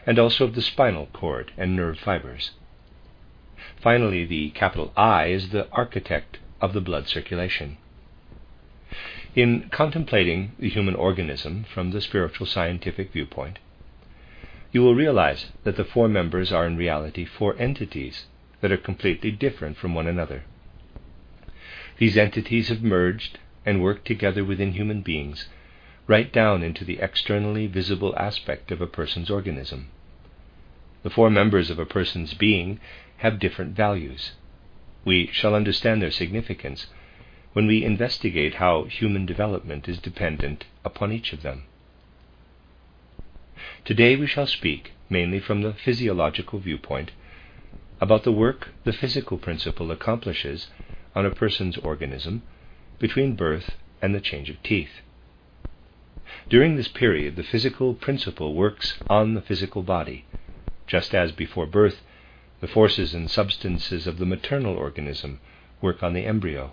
and 0.06 0.16
also 0.16 0.44
of 0.44 0.54
the 0.54 0.62
spinal 0.62 1.08
cord 1.12 1.50
and 1.56 1.74
nerve 1.74 1.98
fibers. 1.98 2.52
Finally, 3.82 4.24
the 4.24 4.50
capital 4.50 4.92
I 4.96 5.26
is 5.26 5.48
the 5.48 5.68
architect 5.72 6.38
of 6.60 6.74
the 6.74 6.80
blood 6.80 7.08
circulation. 7.08 7.78
In 9.36 9.68
contemplating 9.70 10.52
the 10.58 10.68
human 10.68 10.96
organism 10.96 11.62
from 11.62 11.92
the 11.92 12.00
spiritual 12.00 12.48
scientific 12.48 13.12
viewpoint, 13.12 13.60
you 14.72 14.82
will 14.82 14.96
realize 14.96 15.52
that 15.62 15.76
the 15.76 15.84
four 15.84 16.08
members 16.08 16.50
are 16.50 16.66
in 16.66 16.76
reality 16.76 17.24
four 17.24 17.54
entities 17.56 18.26
that 18.60 18.72
are 18.72 18.76
completely 18.76 19.30
different 19.30 19.76
from 19.76 19.94
one 19.94 20.08
another. 20.08 20.42
These 21.98 22.16
entities 22.16 22.70
have 22.70 22.82
merged 22.82 23.38
and 23.64 23.80
worked 23.80 24.04
together 24.04 24.44
within 24.44 24.72
human 24.72 25.00
beings 25.00 25.48
right 26.08 26.32
down 26.32 26.64
into 26.64 26.84
the 26.84 26.98
externally 26.98 27.68
visible 27.68 28.14
aspect 28.16 28.72
of 28.72 28.80
a 28.80 28.86
person's 28.88 29.30
organism. 29.30 29.90
The 31.04 31.10
four 31.10 31.30
members 31.30 31.70
of 31.70 31.78
a 31.78 31.86
person's 31.86 32.34
being 32.34 32.80
have 33.18 33.38
different 33.38 33.76
values. 33.76 34.32
We 35.04 35.28
shall 35.28 35.54
understand 35.54 36.02
their 36.02 36.10
significance 36.10 36.88
when 37.52 37.66
we 37.66 37.84
investigate 37.84 38.54
how 38.54 38.84
human 38.84 39.26
development 39.26 39.88
is 39.88 39.98
dependent 39.98 40.64
upon 40.84 41.12
each 41.12 41.32
of 41.32 41.42
them. 41.42 41.64
Today 43.84 44.14
we 44.16 44.26
shall 44.26 44.46
speak, 44.46 44.92
mainly 45.08 45.40
from 45.40 45.62
the 45.62 45.72
physiological 45.72 46.60
viewpoint, 46.60 47.10
about 48.00 48.22
the 48.24 48.32
work 48.32 48.68
the 48.84 48.92
physical 48.92 49.36
principle 49.36 49.90
accomplishes 49.90 50.68
on 51.14 51.26
a 51.26 51.30
person's 51.30 51.76
organism 51.78 52.42
between 52.98 53.34
birth 53.34 53.76
and 54.00 54.14
the 54.14 54.20
change 54.20 54.48
of 54.48 54.62
teeth. 54.62 55.00
During 56.48 56.76
this 56.76 56.88
period, 56.88 57.36
the 57.36 57.42
physical 57.42 57.94
principle 57.94 58.54
works 58.54 58.94
on 59.08 59.34
the 59.34 59.42
physical 59.42 59.82
body, 59.82 60.24
just 60.86 61.14
as 61.14 61.32
before 61.32 61.66
birth, 61.66 62.02
the 62.60 62.68
forces 62.68 63.14
and 63.14 63.30
substances 63.30 64.06
of 64.06 64.18
the 64.18 64.26
maternal 64.26 64.76
organism 64.76 65.40
work 65.80 66.02
on 66.02 66.12
the 66.12 66.26
embryo. 66.26 66.72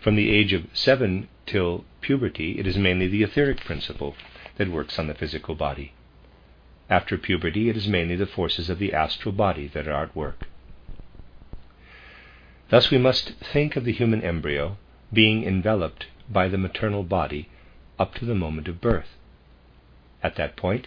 From 0.00 0.16
the 0.16 0.30
age 0.30 0.52
of 0.52 0.66
seven 0.72 1.28
till 1.46 1.84
puberty, 2.00 2.58
it 2.58 2.66
is 2.66 2.76
mainly 2.76 3.08
the 3.08 3.22
etheric 3.22 3.64
principle 3.64 4.14
that 4.56 4.68
works 4.68 4.98
on 4.98 5.08
the 5.08 5.14
physical 5.14 5.54
body. 5.54 5.92
After 6.88 7.18
puberty, 7.18 7.68
it 7.68 7.76
is 7.76 7.88
mainly 7.88 8.16
the 8.16 8.26
forces 8.26 8.70
of 8.70 8.78
the 8.78 8.92
astral 8.92 9.32
body 9.32 9.66
that 9.68 9.88
are 9.88 10.04
at 10.04 10.14
work. 10.14 10.46
Thus, 12.68 12.90
we 12.90 12.98
must 12.98 13.30
think 13.34 13.76
of 13.76 13.84
the 13.84 13.92
human 13.92 14.22
embryo 14.22 14.76
being 15.12 15.44
enveloped 15.44 16.06
by 16.30 16.48
the 16.48 16.58
maternal 16.58 17.02
body 17.02 17.48
up 17.98 18.14
to 18.14 18.24
the 18.24 18.34
moment 18.34 18.68
of 18.68 18.80
birth. 18.80 19.16
At 20.22 20.36
that 20.36 20.56
point, 20.56 20.86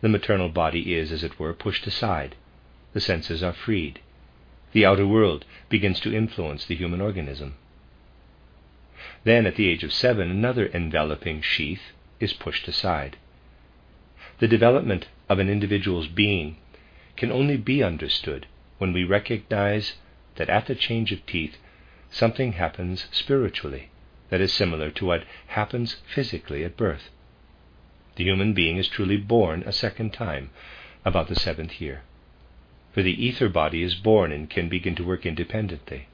the 0.00 0.08
maternal 0.08 0.48
body 0.48 0.94
is, 0.94 1.12
as 1.12 1.22
it 1.22 1.38
were, 1.38 1.54
pushed 1.54 1.86
aside. 1.86 2.34
The 2.92 3.00
senses 3.00 3.42
are 3.42 3.52
freed. 3.52 4.00
The 4.72 4.84
outer 4.84 5.06
world 5.06 5.44
begins 5.68 6.00
to 6.00 6.14
influence 6.14 6.64
the 6.64 6.74
human 6.74 7.00
organism. 7.00 7.54
Then, 9.24 9.46
at 9.46 9.54
the 9.56 9.68
age 9.68 9.84
of 9.84 9.92
seven, 9.92 10.30
another 10.30 10.66
enveloping 10.66 11.42
sheath 11.42 11.92
is 12.18 12.32
pushed 12.32 12.66
aside. 12.66 13.16
The 14.38 14.48
development 14.48 15.06
of 15.28 15.38
an 15.38 15.48
individual's 15.48 16.08
being 16.08 16.56
can 17.16 17.30
only 17.30 17.56
be 17.56 17.82
understood 17.82 18.46
when 18.78 18.92
we 18.92 19.04
recognize 19.04 19.94
that 20.36 20.48
at 20.48 20.66
the 20.66 20.74
change 20.74 21.12
of 21.12 21.24
teeth, 21.26 21.56
something 22.10 22.54
happens 22.54 23.06
spiritually 23.12 23.90
that 24.30 24.40
is 24.40 24.52
similar 24.52 24.90
to 24.90 25.04
what 25.04 25.24
happens 25.48 25.98
physically 26.12 26.64
at 26.64 26.76
birth. 26.76 27.10
The 28.16 28.24
human 28.24 28.54
being 28.54 28.76
is 28.76 28.88
truly 28.88 29.18
born 29.18 29.62
a 29.64 29.72
second 29.72 30.12
time, 30.12 30.50
about 31.04 31.28
the 31.28 31.36
seventh 31.36 31.80
year. 31.80 32.02
For 32.92 33.02
the 33.02 33.24
ether 33.24 33.48
body 33.48 33.82
is 33.82 33.94
born 33.94 34.32
and 34.32 34.50
can 34.50 34.68
begin 34.68 34.94
to 34.96 35.04
work 35.04 35.24
independently, 35.24 36.08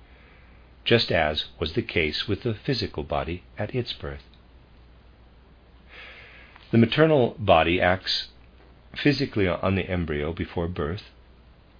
just 0.84 1.12
as 1.12 1.46
was 1.58 1.72
the 1.74 1.82
case 1.82 2.26
with 2.26 2.42
the 2.42 2.54
physical 2.54 3.02
body 3.02 3.42
at 3.58 3.74
its 3.74 3.92
birth. 3.92 4.24
The 6.70 6.78
maternal 6.78 7.34
body 7.38 7.80
acts 7.80 8.28
physically 8.94 9.48
on 9.48 9.74
the 9.74 9.88
embryo 9.88 10.32
before 10.32 10.68
birth. 10.68 11.10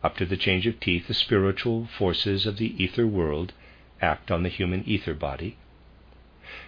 Up 0.02 0.17
to 0.17 0.26
the 0.26 0.37
change 0.37 0.67
of 0.67 0.81
teeth, 0.81 1.09
the 1.09 1.14
spiritual 1.14 1.87
forces 1.87 2.47
of 2.47 2.57
the 2.57 2.83
ether 2.83 3.07
world 3.07 3.52
act 4.00 4.31
on 4.31 4.43
the 4.43 4.49
human 4.49 4.85
ether 4.85 5.14
body. 5.14 5.57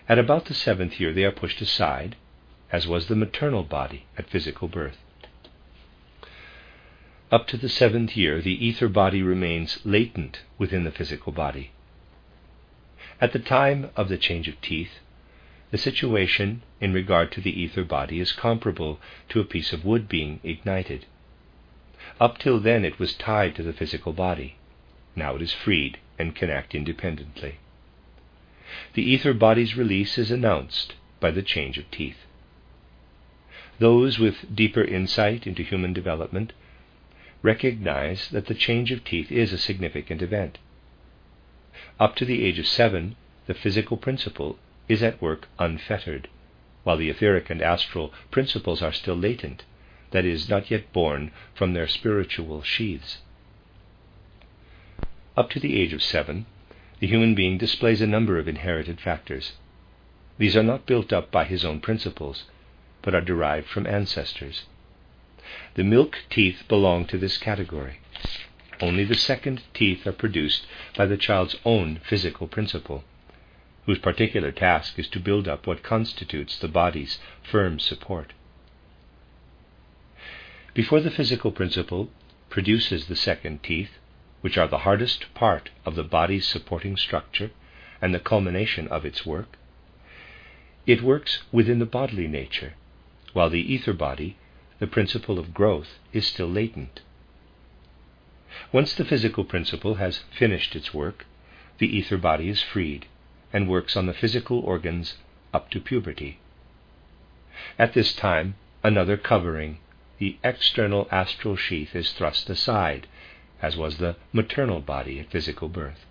At 0.09 0.19
about 0.19 0.47
the 0.47 0.55
seventh 0.55 1.01
year, 1.01 1.13
they 1.13 1.25
are 1.25 1.31
pushed 1.31 1.61
aside, 1.61 2.17
as 2.73 2.87
was 2.87 3.07
the 3.07 3.17
maternal 3.17 3.63
body 3.63 4.05
at 4.19 4.29
physical 4.29 4.69
birth. 4.69 4.99
Up 7.31 7.47
to 7.47 7.57
the 7.57 7.69
seventh 7.69 8.17
year, 8.17 8.43
the 8.43 8.67
ether 8.67 8.89
body 8.89 9.23
remains 9.23 9.79
latent 9.85 10.43
within 10.59 10.85
the 10.85 10.91
physical 10.91 11.33
body. 11.33 11.71
At 13.21 13.33
the 13.33 13.39
time 13.39 13.91
of 13.97 14.09
the 14.09 14.17
change 14.17 14.49
of 14.49 14.61
teeth, 14.63 14.99
the 15.71 15.79
situation 15.79 16.63
in 16.81 16.95
regard 16.95 17.31
to 17.33 17.41
the 17.41 17.61
ether 17.61 17.85
body 17.85 18.19
is 18.19 18.33
comparable 18.33 18.99
to 19.29 19.41
a 19.41 19.45
piece 19.45 19.73
of 19.75 19.85
wood 19.85 20.09
being 20.09 20.41
ignited. 20.43 21.05
Up 22.19 22.39
till 22.39 22.59
then, 22.59 22.85
it 22.85 22.99
was 22.99 23.15
tied 23.15 23.55
to 23.57 23.63
the 23.63 23.75
physical 23.75 24.15
body. 24.15 24.57
Now 25.15 25.37
it 25.37 25.43
is 25.43 25.53
freed 25.53 25.99
and 26.19 26.35
can 26.35 26.49
act 26.49 26.75
independently. 26.75 27.57
The 28.95 29.03
ether 29.03 29.35
body's 29.35 29.77
release 29.77 30.17
is 30.17 30.31
announced 30.31 30.95
by 31.21 31.31
the 31.31 31.43
change 31.43 31.77
of 31.77 31.91
teeth. 31.91 32.25
those 33.79 34.19
with 34.19 34.55
deeper 34.55 34.85
insight 34.85 35.47
into 35.47 35.63
human 35.63 35.93
development 35.93 36.53
recognize 37.43 38.29
that 38.31 38.47
the 38.47 38.55
change 38.55 38.93
of 38.93 39.05
teeth 39.05 39.31
is 39.31 39.53
a 39.53 39.59
significant 39.59 40.23
event. 40.23 40.59
Up 41.99 42.17
to 42.17 42.25
the 42.25 42.45
age 42.45 42.59
of 42.59 42.67
seven, 42.67 43.17
the 43.47 43.55
physical 43.55 43.97
principle 43.97 44.59
is 44.89 45.03
at 45.03 45.23
work 45.23 45.49
unfettered, 45.59 46.29
while 46.85 46.97
the 46.97 47.09
etheric 47.09 47.49
and 47.49 47.63
astral 47.63 48.13
principles 48.31 48.83
are 48.83 48.93
still 48.93 49.17
latent, 49.17 49.65
that 50.11 50.25
is, 50.25 50.49
not 50.49 50.71
yet 50.71 50.93
born 50.93 51.31
from 51.55 51.73
their 51.73 51.87
spiritual 51.87 52.63
sheaths. 52.63 53.19
Up 55.37 55.49
to 55.51 55.61
the 55.61 55.81
age 55.81 55.93
of 55.93 56.03
seven, 56.03 56.47
the 56.99 57.07
human 57.07 57.35
being 57.35 57.57
displays 57.57 58.03
a 58.03 58.07
number 58.07 58.39
of 58.39 58.49
inherited 58.49 59.01
factors. 59.01 59.53
These 60.37 60.57
are 60.57 60.63
not 60.63 60.85
built 60.85 61.13
up 61.13 61.31
by 61.31 61.45
his 61.45 61.65
own 61.65 61.81
principles, 61.81 62.45
but 63.01 63.15
are 63.15 63.23
derived 63.23 63.69
from 63.69 63.87
ancestors. 63.87 64.67
The 65.75 65.85
milk 65.85 66.19
teeth 66.29 66.65
belong 66.69 67.07
to 67.07 67.17
this 67.17 67.39
category. 67.39 68.00
Only 68.83 69.05
the 69.05 69.15
second 69.15 69.63
teeth 69.75 70.07
are 70.07 70.13
produced 70.13 70.67
by 70.97 71.05
the 71.05 71.19
child's 71.19 71.55
own 71.67 72.01
physical 72.03 72.49
principle, 72.49 73.05
whose 73.85 73.99
particular 73.99 74.53
task 74.53 74.99
is 74.99 75.07
to 75.09 75.21
build 75.21 75.47
up 75.47 75.67
what 75.67 75.83
constitutes 75.83 76.59
the 76.59 76.69
body's 76.69 77.19
firm 77.43 77.79
support. 77.79 78.33
Before 80.73 81.01
the 81.01 81.11
physical 81.11 81.53
principle 81.53 82.11
produces 82.49 83.07
the 83.07 83.17
second 83.17 83.63
teeth, 83.63 83.99
which 84.41 84.57
are 84.57 84.69
the 84.69 84.79
hardest 84.79 85.35
part 85.35 85.69
of 85.85 85.95
the 85.95 86.05
body's 86.05 86.47
supporting 86.47 86.97
structure 86.97 87.51
and 88.01 88.15
the 88.15 88.19
culmination 88.21 88.89
of 88.89 89.05
its 89.05 89.27
work, 89.27 89.59
it 90.87 91.03
works 91.03 91.43
within 91.53 91.81
the 91.81 91.87
bodily 91.87 92.27
nature, 92.27 92.73
while 93.35 93.51
the 93.51 93.75
ether 93.75 93.93
body, 93.93 94.37
the 94.79 94.87
principle 94.87 95.39
of 95.39 95.53
growth, 95.53 95.99
is 96.15 96.27
still 96.27 96.49
latent. 96.49 97.01
Once 98.73 98.95
the 98.95 99.05
physical 99.05 99.45
principle 99.45 99.95
has 99.95 100.25
finished 100.33 100.75
its 100.75 100.93
work, 100.93 101.25
the 101.79 101.97
ether 101.97 102.19
body 102.19 102.49
is 102.49 102.61
freed 102.61 103.07
and 103.53 103.69
works 103.69 103.97
on 103.97 104.07
the 104.07 104.13
physical 104.13 104.59
organs 104.59 105.19
up 105.55 105.71
to 105.71 105.79
puberty. 105.79 106.41
At 107.79 107.93
this 107.93 108.13
time, 108.13 108.57
another 108.83 109.17
covering, 109.17 109.79
the 110.19 110.37
external 110.43 111.07
astral 111.13 111.55
sheath, 111.55 111.95
is 111.95 112.13
thrust 112.13 112.51
aside 112.51 113.07
as 113.63 113.77
was 113.77 113.99
the 113.99 114.17
maternal 114.33 114.81
body 114.81 115.21
at 115.21 115.31
physical 115.31 115.69
birth. 115.69 116.05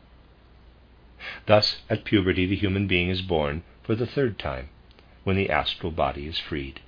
Thus, 1.45 1.81
at 1.89 2.05
puberty, 2.05 2.45
the 2.45 2.55
human 2.55 2.87
being 2.87 3.09
is 3.09 3.21
born 3.21 3.63
for 3.83 3.95
the 3.95 4.07
third 4.07 4.39
time, 4.39 4.69
when 5.25 5.35
the 5.35 5.49
astral 5.49 5.91
body 5.91 6.25
is 6.25 6.39
freed. 6.39 6.79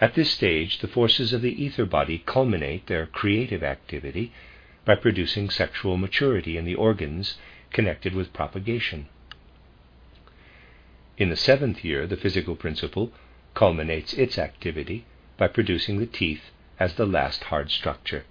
At 0.00 0.14
this 0.14 0.30
stage, 0.30 0.78
the 0.78 0.88
forces 0.88 1.32
of 1.32 1.40
the 1.40 1.64
ether 1.64 1.86
body 1.86 2.22
culminate 2.26 2.86
their 2.88 3.06
creative 3.06 3.62
activity 3.62 4.32
by 4.84 4.96
producing 4.96 5.48
sexual 5.48 5.96
maturity 5.96 6.56
in 6.56 6.64
the 6.64 6.74
organs 6.74 7.38
connected 7.72 8.14
with 8.14 8.34
propagation. 8.34 9.08
In 11.16 11.30
the 11.30 11.36
seventh 11.36 11.84
year, 11.84 12.06
the 12.06 12.16
physical 12.16 12.56
principle 12.56 13.12
culminates 13.54 14.12
its 14.12 14.38
activity 14.38 15.04
by 15.38 15.48
producing 15.48 15.98
the 15.98 16.06
teeth 16.06 16.50
as 16.78 16.94
the 16.94 17.06
last 17.06 17.44
hard 17.44 17.70
structure 17.70 18.24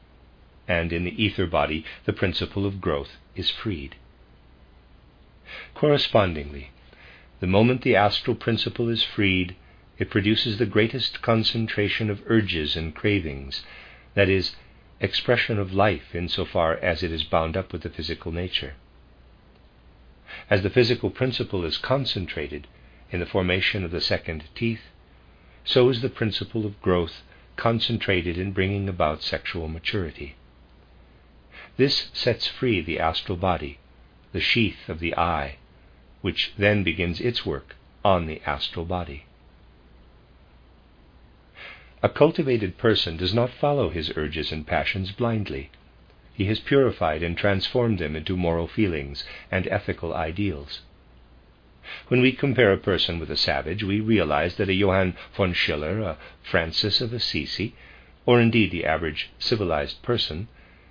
and 0.67 0.93
in 0.93 1.03
the 1.03 1.23
ether 1.23 1.45
body 1.45 1.83
the 2.05 2.13
principle 2.13 2.65
of 2.65 2.79
growth 2.79 3.17
is 3.35 3.49
freed. 3.49 3.95
Correspondingly, 5.73 6.69
the 7.39 7.47
moment 7.47 7.81
the 7.81 7.95
astral 7.95 8.35
principle 8.35 8.87
is 8.87 9.03
freed, 9.03 9.55
it 10.01 10.09
produces 10.09 10.57
the 10.57 10.65
greatest 10.65 11.21
concentration 11.21 12.09
of 12.09 12.23
urges 12.25 12.75
and 12.75 12.95
cravings, 12.95 13.63
that 14.15 14.27
is, 14.27 14.55
expression 14.99 15.59
of 15.59 15.73
life 15.73 16.15
insofar 16.15 16.75
as 16.77 17.03
it 17.03 17.11
is 17.11 17.23
bound 17.23 17.55
up 17.55 17.71
with 17.71 17.83
the 17.83 17.89
physical 17.89 18.31
nature. 18.31 18.73
As 20.49 20.63
the 20.63 20.71
physical 20.71 21.11
principle 21.11 21.63
is 21.63 21.77
concentrated 21.77 22.65
in 23.11 23.19
the 23.19 23.27
formation 23.27 23.83
of 23.83 23.91
the 23.91 24.01
second 24.01 24.45
teeth, 24.55 24.81
so 25.63 25.87
is 25.89 26.01
the 26.01 26.09
principle 26.09 26.65
of 26.65 26.81
growth 26.81 27.21
concentrated 27.55 28.39
in 28.39 28.53
bringing 28.53 28.89
about 28.89 29.21
sexual 29.21 29.67
maturity. 29.67 30.35
This 31.77 32.09
sets 32.11 32.47
free 32.47 32.81
the 32.81 32.99
astral 32.99 33.37
body, 33.37 33.77
the 34.31 34.41
sheath 34.41 34.89
of 34.89 34.99
the 34.99 35.15
I, 35.15 35.57
which 36.21 36.53
then 36.57 36.81
begins 36.81 37.21
its 37.21 37.45
work 37.45 37.75
on 38.03 38.25
the 38.25 38.41
astral 38.47 38.85
body. 38.85 39.25
A 42.03 42.09
cultivated 42.09 42.79
person 42.79 43.15
does 43.15 43.31
not 43.31 43.51
follow 43.51 43.89
his 43.89 44.11
urges 44.17 44.51
and 44.51 44.65
passions 44.65 45.11
blindly. 45.11 45.69
He 46.33 46.45
has 46.45 46.59
purified 46.59 47.21
and 47.21 47.37
transformed 47.37 47.99
them 47.99 48.15
into 48.15 48.35
moral 48.35 48.67
feelings 48.67 49.23
and 49.51 49.67
ethical 49.67 50.11
ideals. 50.11 50.81
When 52.07 52.19
we 52.21 52.31
compare 52.31 52.73
a 52.73 52.77
person 52.79 53.19
with 53.19 53.29
a 53.29 53.37
savage, 53.37 53.83
we 53.83 53.99
realize 53.99 54.55
that 54.55 54.67
a 54.67 54.73
Johann 54.73 55.15
von 55.35 55.53
Schiller, 55.53 55.99
a 55.99 56.17
Francis 56.41 57.01
of 57.01 57.13
Assisi, 57.13 57.75
or 58.25 58.41
indeed 58.41 58.71
the 58.71 58.85
average 58.85 59.29
civilized 59.37 60.01
person, 60.01 60.47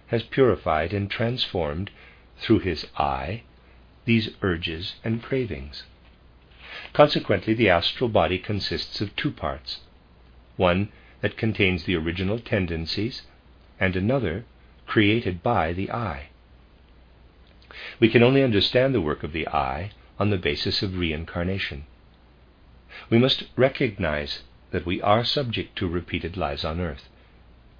has 0.08 0.22
purified 0.22 0.92
and 0.92 1.10
transformed 1.10 1.90
through 2.38 2.60
his 2.60 2.86
I 2.96 3.42
these 4.04 4.30
urges 4.42 4.94
and 5.02 5.20
cravings. 5.20 5.82
Consequently, 6.92 7.52
the 7.52 7.68
astral 7.68 8.08
body 8.08 8.38
consists 8.38 9.00
of 9.00 9.16
two 9.16 9.32
parts 9.32 9.80
one 10.56 10.92
that 11.20 11.36
contains 11.36 11.84
the 11.84 11.96
original 11.96 12.38
tendencies, 12.38 13.22
and 13.78 13.96
another 13.96 14.44
created 14.86 15.42
by 15.42 15.72
the 15.72 15.90
I. 15.90 16.28
We 17.98 18.08
can 18.08 18.22
only 18.22 18.42
understand 18.42 18.94
the 18.94 19.00
work 19.00 19.22
of 19.22 19.32
the 19.32 19.46
I 19.48 19.92
on 20.18 20.30
the 20.30 20.38
basis 20.38 20.82
of 20.82 20.98
reincarnation. 20.98 21.84
We 23.08 23.18
must 23.18 23.44
recognize 23.56 24.42
that 24.70 24.86
we 24.86 25.00
are 25.02 25.24
subject 25.24 25.76
to 25.78 25.88
repeated 25.88 26.36
lives 26.36 26.64
on 26.64 26.80
earth, 26.80 27.08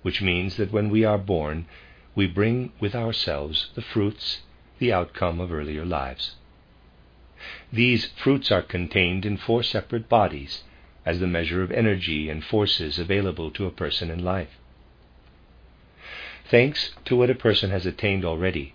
which 0.03 0.23
means 0.23 0.57
that 0.57 0.73
when 0.73 0.91
we 0.91 1.05
are 1.05 1.19
born, 1.19 1.67
we 2.15 2.27
bring 2.27 2.73
with 2.81 2.95
ourselves 2.95 3.71
the 3.75 3.83
fruits, 3.83 4.43
the 4.79 4.93
outcome 4.93 5.41
of 5.41 5.53
earlier 5.53 5.85
lives. 5.85 6.37
These 7.73 8.07
fruits 8.17 8.51
are 8.51 8.63
contained 8.63 9.25
in 9.25 9.37
four 9.37 9.63
separate 9.63 10.09
bodies 10.09 10.65
as 11.05 11.21
the 11.21 11.27
measure 11.27 11.63
of 11.63 11.71
energy 11.71 12.29
and 12.29 12.45
forces 12.45 12.99
available 12.99 13.51
to 13.51 13.67
a 13.67 13.71
person 13.71 14.11
in 14.11 14.25
life. 14.25 14.59
Thanks 16.49 16.93
to 17.05 17.17
what 17.17 17.31
a 17.31 17.35
person 17.35 17.71
has 17.71 17.87
attained 17.87 18.25
already, 18.25 18.75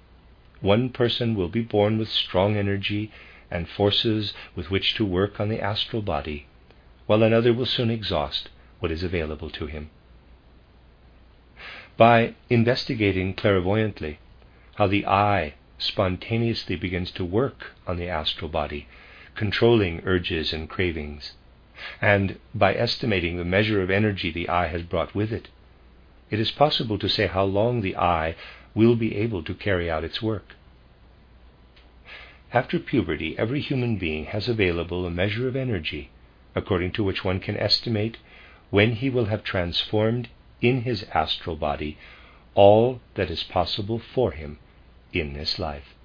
one 0.62 0.90
person 0.90 1.36
will 1.36 1.50
be 1.50 1.62
born 1.62 1.98
with 1.98 2.10
strong 2.10 2.56
energy 2.56 3.12
and 3.52 3.68
forces 3.68 4.34
with 4.56 4.72
which 4.72 4.96
to 4.96 5.06
work 5.06 5.40
on 5.40 5.50
the 5.50 5.62
astral 5.62 6.02
body, 6.02 6.48
while 7.06 7.22
another 7.22 7.54
will 7.54 7.66
soon 7.66 7.92
exhaust 7.92 8.50
what 8.80 8.92
is 8.92 9.04
available 9.04 9.50
to 9.50 9.68
him 9.68 9.90
by 11.98 12.36
investigating 12.50 13.34
clairvoyantly 13.34 14.20
how 14.76 14.88
the 14.88 15.06
I 15.06 15.54
spontaneously 15.78 16.76
begins 16.76 17.12
to 17.12 17.24
work 17.24 17.72
on 17.88 17.98
the 17.98 18.10
astral 18.10 18.50
body, 18.50 18.88
controlling 19.36 20.02
urges 20.06 20.52
and 20.52 20.70
cravings, 20.70 21.34
and 22.02 22.40
by 22.54 22.74
estimating 22.74 23.38
the 23.38 23.46
measure 23.46 23.82
of 23.82 23.90
energy 23.90 24.32
the 24.32 24.50
I 24.50 24.68
has 24.68 24.84
brought 24.84 25.16
with 25.16 25.32
it, 25.32 25.50
it 26.30 26.40
is 26.40 26.52
possible 26.52 26.98
to 27.00 27.10
say 27.10 27.28
how 27.28 27.44
long 27.44 27.82
the 27.82 27.96
I 27.96 28.36
will 28.74 28.96
be 28.96 29.16
able 29.16 29.44
to 29.44 29.54
carry 29.54 29.90
out 29.90 30.04
its 30.04 30.22
work. 30.22 30.56
After 32.54 32.80
puberty, 32.80 33.38
every 33.38 33.60
human 33.60 33.98
being 33.98 34.26
has 34.26 34.48
available 34.48 35.06
a 35.06 35.12
measure 35.12 35.48
of 35.48 35.56
energy 35.56 36.10
according 36.56 36.92
to 36.94 37.04
which 37.04 37.24
one 37.24 37.40
can 37.40 37.58
estimate 37.58 38.18
when 38.70 38.94
he 38.94 39.10
will 39.10 39.26
have 39.26 39.44
transformed 39.44 40.30
in 40.62 40.82
his 40.82 41.04
astral 41.14 41.56
body 41.56 41.98
all 42.54 43.02
that 43.16 43.30
is 43.30 43.44
possible 43.44 44.00
for 44.00 44.32
him 44.32 44.58
in 45.12 45.34
this 45.34 45.60
life. 45.60 45.96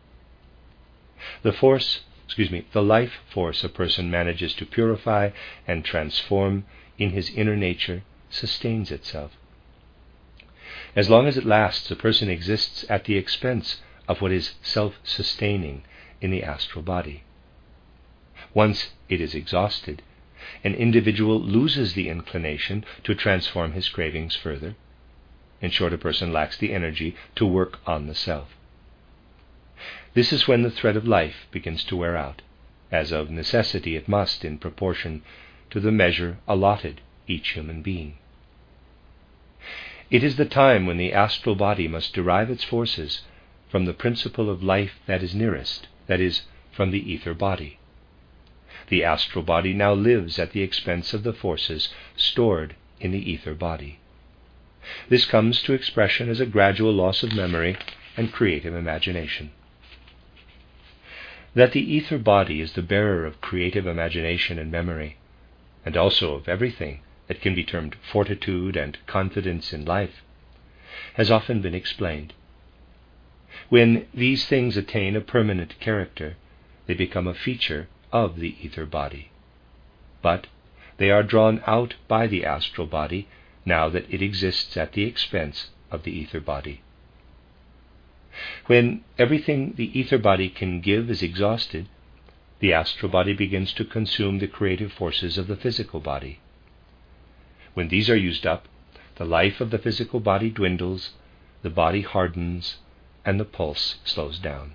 The 1.42 1.52
force, 1.52 2.00
excuse 2.31 2.53
me, 2.53 2.64
the 2.73 2.81
life 2.81 3.14
force 3.29 3.64
a 3.64 3.69
person 3.69 4.09
manages 4.09 4.55
to 4.55 4.64
purify 4.64 5.31
and 5.66 5.85
transform 5.85 6.64
in 6.97 7.11
his 7.11 7.29
inner 7.31 7.57
nature 7.57 8.05
sustains 8.29 8.93
itself. 8.93 9.33
As 10.95 11.11
long 11.11 11.27
as 11.27 11.37
it 11.37 11.45
lasts, 11.45 11.90
a 11.90 11.97
person 11.97 12.31
exists 12.31 12.85
at 12.88 13.05
the 13.05 13.16
expense 13.16 13.83
of 14.07 14.21
what 14.21 14.31
is 14.31 14.55
self 14.62 14.95
sustaining 15.03 15.83
in 16.21 16.31
the 16.31 16.45
astral 16.45 16.85
body. 16.85 17.25
Once 18.55 18.90
it 19.09 19.21
is 19.21 19.35
exhausted, 19.35 20.01
an 20.62 20.77
individual 20.77 21.40
loses 21.40 21.95
the 21.95 22.09
inclination 22.09 22.85
to 23.03 23.12
transform 23.12 23.73
his 23.73 23.88
cravings 23.88 24.37
further. 24.37 24.77
In 25.61 25.73
short, 25.73 25.93
a 25.93 25.99
person 25.99 26.33
lacks 26.33 26.57
the 26.57 26.73
energy 26.73 27.16
to 27.35 27.45
work 27.45 27.81
on 27.88 28.07
the 28.07 28.14
self. 28.14 28.55
This 30.12 30.33
is 30.33 30.49
when 30.49 30.62
the 30.62 30.70
thread 30.70 30.96
of 30.96 31.07
life 31.07 31.46
begins 31.53 31.85
to 31.85 31.96
wear 31.96 32.16
out, 32.16 32.42
as 32.90 33.12
of 33.12 33.31
necessity 33.31 33.94
it 33.94 34.09
must 34.09 34.44
in 34.44 34.59
proportion 34.59 35.23
to 35.70 35.79
the 35.79 35.92
measure 35.92 36.38
allotted 36.49 37.01
each 37.29 37.51
human 37.51 37.81
being. 37.81 38.18
It 40.11 40.25
is 40.25 40.35
the 40.35 40.44
time 40.44 40.87
when 40.87 40.96
the 40.96 41.12
astral 41.12 41.55
body 41.55 41.87
must 41.87 42.12
derive 42.12 42.51
its 42.51 42.64
forces 42.64 43.23
from 43.68 43.85
the 43.85 43.92
principle 43.92 44.51
of 44.51 44.64
life 44.64 44.99
that 45.07 45.23
is 45.23 45.33
nearest, 45.33 45.87
that 46.09 46.20
is, 46.20 46.42
from 46.73 46.90
the 46.90 47.12
ether 47.12 47.35
body. 47.35 47.79
The 48.88 49.05
astral 49.05 49.44
body 49.44 49.73
now 49.73 49.92
lives 49.92 50.40
at 50.40 50.51
the 50.51 50.62
expense 50.62 51.14
of 51.14 51.23
the 51.23 51.33
forces 51.33 51.94
stored 52.16 52.75
in 52.99 53.12
the 53.12 53.31
ether 53.31 53.55
body. 53.55 54.01
This 55.09 55.25
comes 55.25 55.62
to 55.62 55.73
expression 55.73 56.29
as 56.29 56.40
a 56.40 56.46
gradual 56.46 56.92
loss 56.92 57.23
of 57.23 57.33
memory 57.33 57.77
and 58.16 58.33
creative 58.33 58.75
imagination. 58.75 59.53
That 61.54 61.72
the 61.72 61.80
ether 61.80 62.18
body 62.18 62.60
is 62.60 62.74
the 62.74 62.82
bearer 62.82 63.26
of 63.26 63.40
creative 63.40 63.86
imagination 63.86 64.58
and 64.58 64.70
memory, 64.70 65.16
and 65.84 65.96
also 65.96 66.34
of 66.34 66.48
everything 66.48 67.00
that 67.26 67.40
can 67.40 67.54
be 67.56 67.64
termed 67.64 67.96
fortitude 68.12 68.76
and 68.76 68.96
confidence 69.06 69.72
in 69.72 69.84
life, 69.84 70.22
has 71.14 71.30
often 71.30 71.60
been 71.60 71.74
explained. 71.74 72.34
When 73.68 74.06
these 74.14 74.46
things 74.46 74.76
attain 74.76 75.16
a 75.16 75.20
permanent 75.20 75.78
character, 75.80 76.36
they 76.86 76.94
become 76.94 77.26
a 77.26 77.34
feature 77.34 77.88
of 78.12 78.38
the 78.38 78.54
ether 78.64 78.86
body. 78.86 79.30
But 80.22 80.46
they 80.98 81.10
are 81.10 81.22
drawn 81.24 81.62
out 81.66 81.94
by 82.06 82.26
the 82.28 82.44
astral 82.44 82.86
body 82.86 83.26
now 83.64 83.88
that 83.88 84.12
it 84.12 84.22
exists 84.22 84.76
at 84.76 84.92
the 84.92 85.04
expense 85.04 85.70
of 85.90 86.04
the 86.04 86.12
ether 86.12 86.40
body. 86.40 86.82
When 88.66 89.05
everything 89.18 89.74
the 89.74 89.98
ether 89.98 90.16
body 90.16 90.48
can 90.48 90.81
give 90.81 91.11
is 91.11 91.22
exhausted, 91.22 91.87
the 92.61 92.72
astral 92.72 93.11
body 93.11 93.33
begins 93.35 93.72
to 93.74 93.85
consume 93.85 94.38
the 94.38 94.46
creative 94.46 94.92
forces 94.92 95.37
of 95.37 95.46
the 95.46 95.57
physical 95.57 96.00
body. 96.00 96.38
When 97.74 97.88
these 97.88 98.09
are 98.09 98.16
used 98.16 98.46
up, 98.46 98.66
the 99.16 99.24
life 99.24 99.61
of 99.61 99.70
the 99.70 99.79
physical 99.79 100.20
body 100.20 100.48
dwindles, 100.50 101.11
the 101.62 101.70
body 101.70 102.00
hardens, 102.00 102.79
and 103.24 103.38
the 103.38 103.44
pulse 103.44 103.96
slows 104.05 104.38
down. 104.38 104.72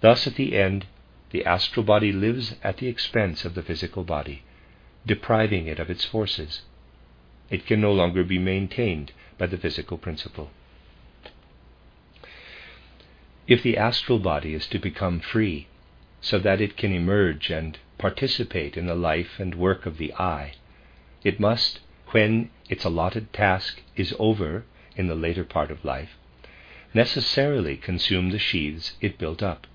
Thus, 0.00 0.26
at 0.26 0.34
the 0.34 0.56
end, 0.56 0.86
the 1.30 1.44
astral 1.44 1.84
body 1.84 2.12
lives 2.12 2.56
at 2.62 2.78
the 2.78 2.88
expense 2.88 3.44
of 3.44 3.54
the 3.54 3.62
physical 3.62 4.04
body, 4.04 4.42
depriving 5.06 5.66
it 5.66 5.78
of 5.78 5.88
its 5.88 6.04
forces. 6.04 6.62
It 7.48 7.66
can 7.66 7.80
no 7.80 7.92
longer 7.92 8.24
be 8.24 8.38
maintained 8.38 9.12
by 9.38 9.46
the 9.46 9.58
physical 9.58 9.96
principle. 9.96 10.50
If 13.48 13.62
the 13.62 13.78
astral 13.78 14.18
body 14.18 14.52
is 14.52 14.66
to 14.66 14.78
become 14.78 15.18
free, 15.18 15.66
so 16.20 16.38
that 16.40 16.60
it 16.60 16.76
can 16.76 16.92
emerge 16.92 17.48
and 17.48 17.78
participate 17.96 18.76
in 18.76 18.84
the 18.84 18.94
life 18.94 19.40
and 19.40 19.54
work 19.54 19.86
of 19.86 19.96
the 19.96 20.12
I, 20.12 20.56
it 21.24 21.40
must, 21.40 21.80
when 22.08 22.50
its 22.68 22.84
allotted 22.84 23.32
task 23.32 23.80
is 23.96 24.14
over 24.18 24.64
in 24.94 25.06
the 25.06 25.14
later 25.14 25.42
part 25.42 25.70
of 25.70 25.86
life, 25.86 26.18
necessarily 26.92 27.78
consume 27.78 28.28
the 28.28 28.38
sheaths 28.38 28.96
it 29.00 29.16
built 29.16 29.42
up. 29.42 29.66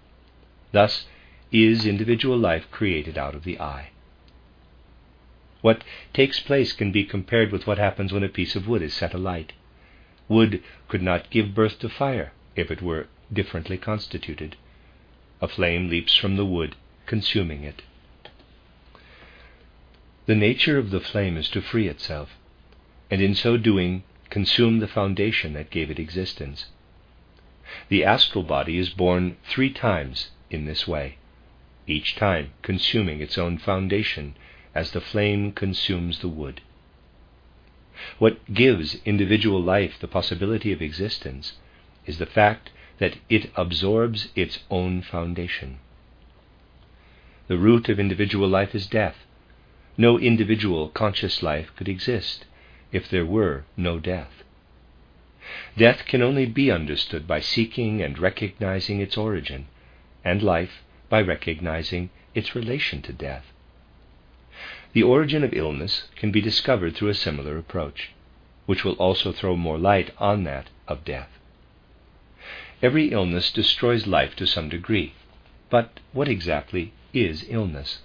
Thus 0.72 1.08
is 1.52 1.88
individual 1.88 2.38
life 2.38 2.70
created 2.70 3.18
out 3.18 3.34
of 3.34 3.46
the 3.46 3.60
I. 3.60 3.90
What 5.62 5.84
takes 6.14 6.40
place 6.40 6.72
can 6.72 6.92
be 6.92 7.04
compared 7.04 7.52
with 7.52 7.66
what 7.66 7.80
happens 7.80 8.14
when 8.14 8.24
a 8.24 8.30
piece 8.30 8.56
of 8.56 8.68
wood 8.68 8.84
is 8.84 8.94
set 8.94 9.16
alight. 9.16 9.54
Wood 10.28 10.62
could 10.88 11.02
not 11.02 11.32
give 11.32 11.56
birth 11.56 11.80
to 11.80 11.90
fire 11.90 12.32
if 12.56 12.70
it 12.70 12.84
were 12.84 13.08
differently 13.32 13.78
constituted. 13.78 14.56
A 15.42 15.48
flame 15.48 15.90
leaps 15.90 16.16
from 16.16 16.36
the 16.36 16.46
wood, 16.46 16.76
consuming 17.06 17.64
it. 17.64 17.82
The 20.26 20.36
nature 20.36 20.78
of 20.78 20.90
the 20.90 21.00
flame 21.00 21.38
is 21.38 21.50
to 21.50 21.62
free 21.62 21.88
itself, 21.88 22.38
and 23.12 23.22
in 23.22 23.36
so 23.36 23.58
doing 23.58 24.04
consume 24.30 24.80
the 24.80 24.88
foundation 24.88 25.54
that 25.54 25.70
gave 25.70 25.92
it 25.92 26.00
existence. 26.00 26.66
The 27.90 28.04
astral 28.04 28.44
body 28.44 28.78
is 28.78 28.90
born 28.90 29.38
three 29.44 29.70
times 29.70 30.32
in 30.50 30.66
this 30.66 30.88
way, 30.88 31.18
each 31.88 32.16
time 32.16 32.52
consuming 32.62 33.22
its 33.22 33.38
own 33.38 33.58
foundation 33.58 34.36
as 34.74 34.92
the 34.92 35.02
flame 35.02 35.52
consumes 35.52 36.20
the 36.20 36.28
wood. 36.28 36.62
What 38.20 38.54
gives 38.54 38.98
individual 39.06 39.62
life 39.62 40.00
the 40.00 40.08
possibility 40.08 40.72
of 40.72 40.82
existence 40.82 41.54
is 42.06 42.18
the 42.18 42.26
fact 42.26 42.72
that 42.98 43.18
it 43.30 43.52
absorbs 43.56 44.30
its 44.36 44.60
own 44.70 45.02
foundation. 45.02 45.78
The 47.48 47.58
root 47.58 47.90
of 47.90 48.00
individual 48.00 48.48
life 48.48 48.74
is 48.74 48.88
death. 48.88 49.18
No 49.98 50.20
individual 50.20 50.90
conscious 50.90 51.44
life 51.44 51.72
could 51.76 51.88
exist 51.88 52.46
if 52.92 53.10
there 53.10 53.26
were 53.26 53.66
no 53.78 54.00
death. 54.00 54.44
Death 55.78 56.06
can 56.06 56.22
only 56.22 56.46
be 56.46 56.72
understood 56.72 57.28
by 57.28 57.40
seeking 57.40 58.02
and 58.02 58.18
recognizing 58.18 59.00
its 59.00 59.16
origin, 59.16 59.68
and 60.24 60.42
life 60.42 60.84
by 61.08 61.22
recognizing 61.22 62.10
its 62.34 62.56
relation 62.56 63.02
to 63.04 63.14
death. 63.14 63.46
The 64.94 65.04
origin 65.04 65.44
of 65.44 65.54
illness 65.54 66.10
can 66.16 66.32
be 66.32 66.42
discovered 66.42 66.96
through 66.96 67.10
a 67.10 67.14
similar 67.14 67.58
approach, 67.58 68.12
which 68.66 68.84
will 68.84 68.94
also 68.94 69.32
throw 69.32 69.56
more 69.56 69.78
light 69.78 70.12
on 70.18 70.46
that 70.46 70.70
of 70.88 71.06
death. 71.06 71.35
Every 72.82 73.12
illness 73.12 73.52
destroys 73.52 74.06
life 74.06 74.36
to 74.36 74.46
some 74.46 74.70
degree, 74.70 75.14
but 75.70 76.00
what 76.12 76.28
exactly 76.28 76.92
is 77.14 77.46
illness? 77.48 78.00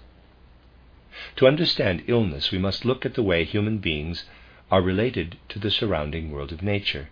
To 1.37 1.49
understand 1.49 2.05
illness, 2.07 2.53
we 2.53 2.59
must 2.59 2.85
look 2.85 3.05
at 3.05 3.15
the 3.15 3.23
way 3.23 3.45
human 3.45 3.79
beings 3.79 4.25
are 4.71 4.81
related 4.81 5.37
to 5.49 5.59
the 5.59 5.71
surrounding 5.71 6.31
world 6.31 6.53
of 6.53 6.63
nature. 6.63 7.09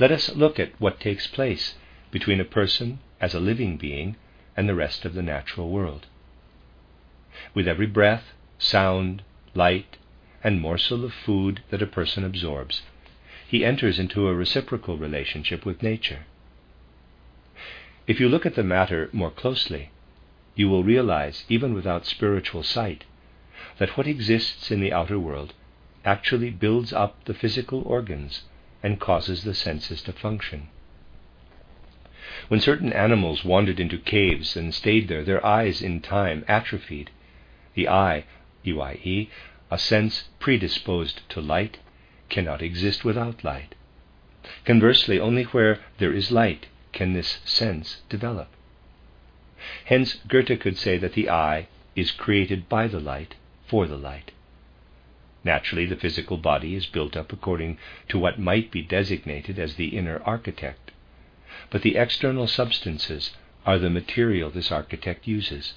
Let 0.00 0.10
us 0.10 0.34
look 0.34 0.58
at 0.58 0.72
what 0.80 0.98
takes 0.98 1.28
place 1.28 1.76
between 2.10 2.40
a 2.40 2.44
person 2.44 2.98
as 3.20 3.32
a 3.32 3.40
living 3.40 3.76
being 3.76 4.16
and 4.56 4.68
the 4.68 4.74
rest 4.74 5.04
of 5.04 5.14
the 5.14 5.22
natural 5.22 5.70
world. 5.70 6.06
With 7.54 7.68
every 7.68 7.86
breath, 7.86 8.34
sound, 8.58 9.22
light, 9.54 9.96
and 10.42 10.60
morsel 10.60 11.04
of 11.04 11.14
food 11.14 11.62
that 11.70 11.82
a 11.82 11.86
person 11.86 12.24
absorbs, 12.24 12.82
he 13.48 13.64
enters 13.64 13.98
into 13.98 14.28
a 14.28 14.34
reciprocal 14.34 14.98
relationship 14.98 15.64
with 15.64 15.82
nature. 15.82 16.26
If 18.06 18.20
you 18.20 18.28
look 18.28 18.44
at 18.44 18.56
the 18.56 18.62
matter 18.62 19.08
more 19.10 19.30
closely, 19.30 19.90
you 20.54 20.68
will 20.68 20.84
realize, 20.84 21.46
even 21.48 21.72
without 21.72 22.04
spiritual 22.04 22.62
sight, 22.62 23.04
that 23.78 23.96
what 23.96 24.06
exists 24.06 24.70
in 24.70 24.80
the 24.80 24.92
outer 24.92 25.18
world 25.18 25.54
actually 26.04 26.50
builds 26.50 26.92
up 26.92 27.24
the 27.24 27.32
physical 27.32 27.82
organs 27.82 28.42
and 28.82 29.00
causes 29.00 29.44
the 29.44 29.54
senses 29.54 30.02
to 30.02 30.12
function. 30.12 30.68
When 32.48 32.60
certain 32.60 32.92
animals 32.92 33.46
wandered 33.46 33.80
into 33.80 33.96
caves 33.96 34.56
and 34.56 34.74
stayed 34.74 35.08
there, 35.08 35.24
their 35.24 35.44
eyes 35.44 35.80
in 35.80 36.02
time 36.02 36.44
atrophied. 36.46 37.10
The 37.74 37.88
eye, 37.88 38.24
EYE, 38.66 39.28
a 39.70 39.78
sense 39.78 40.28
predisposed 40.38 41.26
to 41.30 41.40
light, 41.40 41.78
cannot 42.28 42.62
exist 42.62 43.04
without 43.04 43.44
light. 43.44 43.74
Conversely, 44.64 45.18
only 45.18 45.44
where 45.44 45.80
there 45.98 46.12
is 46.12 46.30
light 46.30 46.66
can 46.92 47.12
this 47.12 47.38
sense 47.44 48.02
develop. 48.08 48.48
Hence, 49.86 50.14
Goethe 50.28 50.60
could 50.60 50.76
say 50.76 50.98
that 50.98 51.14
the 51.14 51.28
eye 51.28 51.68
is 51.96 52.10
created 52.10 52.68
by 52.68 52.86
the 52.86 53.00
light 53.00 53.34
for 53.66 53.86
the 53.86 53.98
light. 53.98 54.30
Naturally, 55.44 55.86
the 55.86 55.96
physical 55.96 56.36
body 56.36 56.74
is 56.74 56.86
built 56.86 57.16
up 57.16 57.32
according 57.32 57.78
to 58.08 58.18
what 58.18 58.38
might 58.38 58.70
be 58.70 58.82
designated 58.82 59.58
as 59.58 59.74
the 59.74 59.96
inner 59.96 60.22
architect, 60.24 60.92
but 61.70 61.82
the 61.82 61.96
external 61.96 62.46
substances 62.46 63.34
are 63.66 63.78
the 63.78 63.90
material 63.90 64.50
this 64.50 64.72
architect 64.72 65.26
uses. 65.26 65.74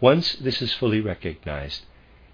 Once 0.00 0.34
this 0.34 0.60
is 0.60 0.74
fully 0.74 1.00
recognized, 1.00 1.84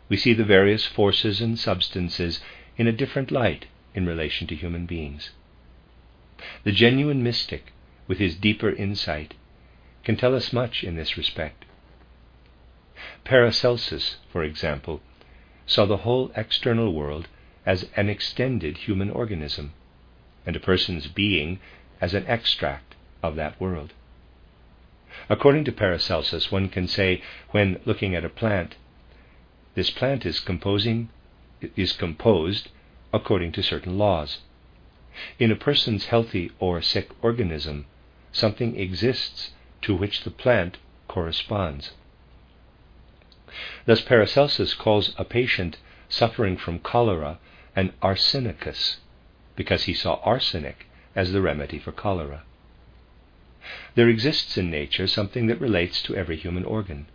we 0.09 0.17
see 0.17 0.33
the 0.33 0.45
various 0.45 0.87
forces 0.87 1.41
and 1.41 1.59
substances 1.59 2.41
in 2.77 2.87
a 2.87 2.93
different 2.93 3.31
light 3.31 3.67
in 3.95 4.07
relation 4.07 4.47
to 4.47 4.55
human 4.55 4.87
beings. 4.87 5.31
The 6.65 6.73
genuine 6.73 7.23
mystic, 7.23 7.73
with 8.07 8.19
his 8.19 8.37
deeper 8.37 8.71
insight, 8.71 9.35
can 10.05 10.17
tell 10.17 10.35
us 10.35 10.53
much 10.53 10.85
in 10.85 10.97
this 10.97 11.17
respect. 11.17 11.65
Paracelsus, 13.25 14.17
for 14.33 14.43
example, 14.43 15.01
saw 15.67 15.85
the 15.85 15.99
whole 15.99 16.33
external 16.35 16.95
world 16.95 17.29
as 17.67 17.87
an 17.97 18.09
extended 18.09 18.79
human 18.79 19.11
organism, 19.11 19.73
and 20.47 20.57
a 20.57 20.61
person's 20.61 21.09
being 21.09 21.59
as 22.01 22.15
an 22.15 22.25
extract 22.27 22.95
of 23.23 23.37
that 23.37 23.61
world. 23.61 23.93
According 25.29 25.65
to 25.65 25.73
Paracelsus, 25.73 26.51
one 26.51 26.69
can 26.69 26.87
say, 26.87 27.23
when 27.51 27.81
looking 27.85 28.15
at 28.15 28.25
a 28.25 28.31
plant, 28.31 28.77
this 29.79 29.91
plant 29.91 30.27
is 30.27 30.41
composing 30.41 31.09
is 31.77 31.93
composed 31.93 32.69
according 33.13 33.53
to 33.53 33.63
certain 33.63 33.97
laws. 33.97 34.39
In 35.39 35.53
a 35.53 35.63
person's 35.69 36.07
healthy 36.07 36.51
or 36.59 36.83
sick 36.83 37.11
organism, 37.23 37.87
something 38.33 38.77
exists 38.77 39.53
to 39.83 39.95
which 39.95 40.25
the 40.25 40.33
plant 40.33 40.79
corresponds. 41.07 41.93
Thus 43.87 44.01
Paracelsus 44.01 44.75
calls 44.75 45.15
a 45.17 45.25
patient 45.25 45.77
suffering 46.09 46.57
from 46.57 46.81
cholera 46.81 47.39
an 47.77 47.93
arsenicus, 48.03 48.97
because 49.55 49.85
he 49.85 49.95
saw 49.95 50.15
arsenic 50.25 50.87
as 51.15 51.31
the 51.31 51.41
remedy 51.41 51.79
for 51.79 51.93
cholera. 51.93 52.43
There 53.95 54.09
exists 54.09 54.59
in 54.59 54.73
nature 54.73 55.07
something 55.07 55.47
that 55.47 55.61
relates 55.61 56.03
to 56.03 56.17
every 56.17 56.37
human 56.37 56.65
organ. 56.65 57.07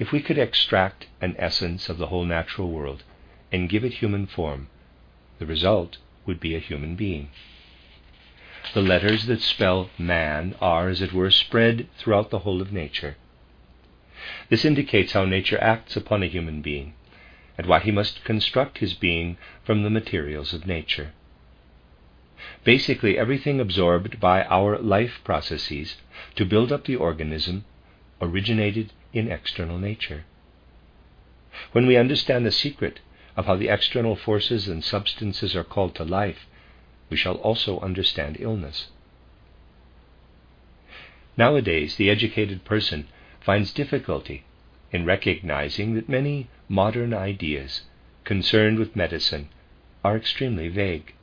If 0.00 0.12
we 0.12 0.22
could 0.22 0.38
extract 0.38 1.08
an 1.20 1.36
essence 1.38 1.90
of 1.90 1.98
the 1.98 2.06
whole 2.06 2.24
natural 2.24 2.70
world 2.70 3.02
and 3.52 3.68
give 3.68 3.84
it 3.84 3.92
human 3.92 4.26
form, 4.26 4.68
the 5.38 5.44
result 5.44 5.98
would 6.24 6.40
be 6.40 6.54
a 6.54 6.58
human 6.58 6.96
being. 6.96 7.28
The 8.72 8.80
letters 8.80 9.26
that 9.26 9.42
spell 9.42 9.90
man 9.98 10.54
are, 10.58 10.88
as 10.88 11.02
it 11.02 11.12
were, 11.12 11.30
spread 11.30 11.86
throughout 11.98 12.30
the 12.30 12.38
whole 12.38 12.62
of 12.62 12.72
nature. 12.72 13.16
This 14.48 14.64
indicates 14.64 15.12
how 15.12 15.26
nature 15.26 15.62
acts 15.62 15.96
upon 15.96 16.22
a 16.22 16.28
human 16.28 16.62
being, 16.62 16.94
and 17.58 17.66
why 17.66 17.80
he 17.80 17.90
must 17.90 18.24
construct 18.24 18.78
his 18.78 18.94
being 18.94 19.36
from 19.64 19.82
the 19.82 19.90
materials 19.90 20.54
of 20.54 20.66
nature. 20.66 21.12
Basically, 22.64 23.18
everything 23.18 23.60
absorbed 23.60 24.18
by 24.18 24.44
our 24.44 24.78
life 24.78 25.20
processes 25.24 25.98
to 26.36 26.46
build 26.46 26.72
up 26.72 26.86
the 26.86 26.96
organism 26.96 27.66
originated 28.22 28.92
in 29.12 29.30
external 29.30 29.78
nature. 29.78 30.24
When 31.72 31.86
we 31.86 31.96
understand 31.96 32.46
the 32.46 32.52
secret 32.52 33.00
of 33.36 33.46
how 33.46 33.56
the 33.56 33.68
external 33.68 34.16
forces 34.16 34.68
and 34.68 34.84
substances 34.84 35.56
are 35.56 35.64
called 35.64 35.94
to 35.96 36.04
life, 36.04 36.46
we 37.08 37.16
shall 37.16 37.36
also 37.36 37.80
understand 37.80 38.36
illness. 38.38 38.88
Nowadays, 41.36 41.96
the 41.96 42.10
educated 42.10 42.64
person 42.64 43.08
finds 43.40 43.72
difficulty 43.72 44.44
in 44.92 45.04
recognizing 45.04 45.94
that 45.94 46.08
many 46.08 46.48
modern 46.68 47.14
ideas 47.14 47.82
concerned 48.24 48.78
with 48.78 48.96
medicine 48.96 49.48
are 50.04 50.16
extremely 50.16 50.68
vague. 50.68 51.14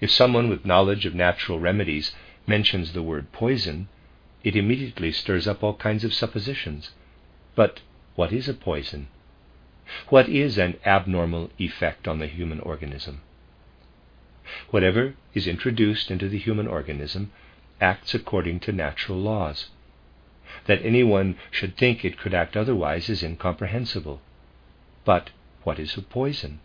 If 0.00 0.10
someone 0.10 0.48
with 0.48 0.64
knowledge 0.64 1.06
of 1.06 1.14
natural 1.14 1.58
remedies 1.58 2.12
mentions 2.46 2.92
the 2.92 3.02
word 3.02 3.32
poison, 3.32 3.88
it 4.46 4.54
immediately 4.54 5.10
stirs 5.10 5.48
up 5.48 5.64
all 5.64 5.74
kinds 5.74 6.04
of 6.04 6.14
suppositions. 6.14 6.92
But 7.56 7.80
what 8.14 8.32
is 8.32 8.48
a 8.48 8.54
poison? 8.54 9.08
What 10.08 10.28
is 10.28 10.56
an 10.56 10.78
abnormal 10.86 11.50
effect 11.58 12.06
on 12.06 12.20
the 12.20 12.28
human 12.28 12.60
organism? 12.60 13.22
Whatever 14.70 15.16
is 15.34 15.48
introduced 15.48 16.12
into 16.12 16.28
the 16.28 16.38
human 16.38 16.68
organism 16.68 17.32
acts 17.80 18.14
according 18.14 18.60
to 18.60 18.70
natural 18.70 19.18
laws. 19.18 19.66
That 20.66 20.80
anyone 20.84 21.36
should 21.50 21.76
think 21.76 22.04
it 22.04 22.16
could 22.16 22.32
act 22.32 22.56
otherwise 22.56 23.08
is 23.08 23.24
incomprehensible. 23.24 24.20
But 25.04 25.30
what 25.64 25.80
is 25.80 25.96
a 25.96 26.02
poison? 26.02 26.60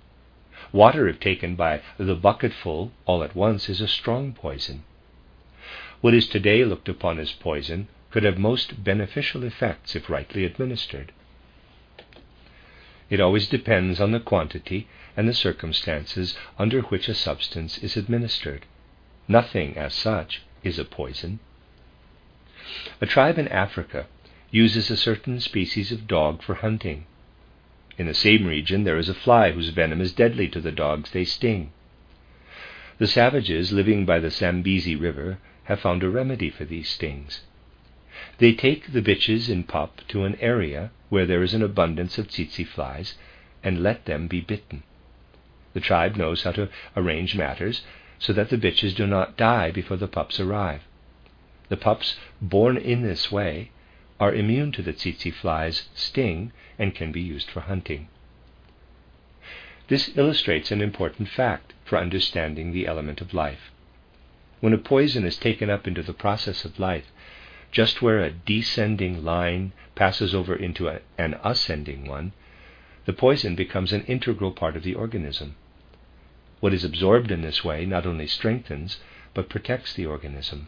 Water, 0.72 1.08
if 1.08 1.20
taken 1.20 1.56
by 1.56 1.82
the 1.98 2.14
bucketful 2.14 2.92
all 3.08 3.24
at 3.24 3.36
once, 3.36 3.70
is 3.70 3.82
a 3.82 3.88
strong 3.88 4.34
poison. 4.34 4.84
What 6.02 6.16
is 6.16 6.28
today 6.28 6.66
looked 6.66 6.90
upon 6.90 7.20
as 7.20 7.32
poison 7.32 7.88
could 8.10 8.24
have 8.24 8.40
most 8.40 8.84
beneficial 8.84 9.44
effects 9.44 9.96
if 9.96 10.10
rightly 10.10 10.46
administered. 10.46 11.12
It 13.12 13.20
always 13.20 13.48
depends 13.48 14.02
on 14.02 14.12
the 14.12 14.20
quantity 14.20 14.88
and 15.16 15.30
the 15.30 15.34
circumstances 15.34 16.36
under 16.58 16.82
which 16.82 17.08
a 17.08 17.14
substance 17.14 17.78
is 17.78 17.96
administered. 17.96 18.66
Nothing, 19.28 19.78
as 19.78 19.94
such, 19.94 20.42
is 20.64 20.80
a 20.80 20.86
poison. 20.86 21.40
A 23.00 23.06
tribe 23.06 23.38
in 23.38 23.48
Africa 23.50 24.08
uses 24.50 24.90
a 24.90 24.98
certain 24.98 25.40
species 25.40 25.92
of 25.92 26.08
dog 26.08 26.42
for 26.42 26.56
hunting. 26.56 27.06
In 27.98 28.08
the 28.08 28.14
same 28.16 28.48
region, 28.48 28.86
there 28.86 28.98
is 28.98 29.10
a 29.10 29.14
fly 29.14 29.52
whose 29.52 29.70
venom 29.70 30.02
is 30.02 30.14
deadly 30.14 30.48
to 30.50 30.62
the 30.62 30.72
dogs 30.72 31.12
they 31.12 31.26
sting. 31.26 31.72
The 32.98 33.08
savages 33.08 33.72
living 33.72 34.06
by 34.06 34.20
the 34.20 34.32
Zambezi 34.32 34.96
River 34.96 35.38
have 35.66 35.80
found 35.80 36.04
a 36.04 36.10
remedy 36.10 36.50
for 36.50 36.66
these 36.66 36.90
stings. 36.90 37.42
They 38.38 38.54
take 38.54 38.92
the 38.92 39.02
bitches 39.02 39.50
in 39.50 39.64
pup 39.64 40.02
to 40.10 40.26
an 40.26 40.36
area 40.42 40.92
where 41.10 41.26
there 41.26 41.44
is 41.44 41.54
an 41.54 41.62
abundance 41.62 42.18
of 42.18 42.28
tsetse 42.28 42.68
flies 42.68 43.16
and 43.64 43.84
let 43.84 44.06
them 44.06 44.28
be 44.28 44.42
bitten. 44.42 44.84
The 45.74 45.80
tribe 45.80 46.16
knows 46.16 46.44
how 46.44 46.52
to 46.54 46.70
arrange 46.96 47.36
matters 47.36 47.84
so 48.20 48.34
that 48.34 48.50
the 48.50 48.58
bitches 48.58 48.96
do 48.96 49.08
not 49.08 49.38
die 49.38 49.72
before 49.72 49.98
the 49.98 50.08
pups 50.08 50.40
arrive. 50.40 50.82
The 51.70 51.78
pups 51.78 52.18
born 52.42 52.78
in 52.78 53.02
this 53.02 53.32
way 53.32 53.72
are 54.20 54.34
immune 54.34 54.72
to 54.74 54.82
the 54.82 54.94
tsetse 54.94 55.34
fly's 55.34 55.90
sting 55.96 56.52
and 56.78 56.94
can 56.94 57.12
be 57.12 57.22
used 57.22 57.50
for 57.50 57.62
hunting. 57.62 58.10
This 59.88 60.12
illustrates 60.16 60.72
an 60.72 60.82
important 60.82 61.30
fact 61.30 61.74
for 61.86 61.98
understanding 61.98 62.72
the 62.72 62.88
element 62.88 63.22
of 63.22 63.34
life. 63.34 63.72
When 64.62 64.74
a 64.74 64.78
poison 64.78 65.26
is 65.26 65.38
taken 65.38 65.70
up 65.70 65.88
into 65.88 66.04
the 66.04 66.14
process 66.14 66.66
of 66.66 66.80
life, 66.80 67.12
just 67.72 68.02
where 68.02 68.20
a 68.20 68.32
descending 68.32 69.26
line 69.26 69.74
passes 69.96 70.34
over 70.34 70.56
into 70.56 70.88
a, 70.88 71.02
an 71.18 71.38
ascending 71.44 72.06
one, 72.08 72.32
the 73.06 73.14
poison 73.14 73.56
becomes 73.56 73.92
an 73.92 74.06
integral 74.06 74.52
part 74.52 74.76
of 74.76 74.84
the 74.84 74.94
organism. 74.94 75.56
What 76.60 76.74
is 76.74 76.84
absorbed 76.84 77.32
in 77.32 77.42
this 77.42 77.64
way 77.64 77.86
not 77.86 78.06
only 78.06 78.28
strengthens, 78.28 79.00
but 79.34 79.50
protects 79.50 79.94
the 79.94 80.06
organism. 80.06 80.68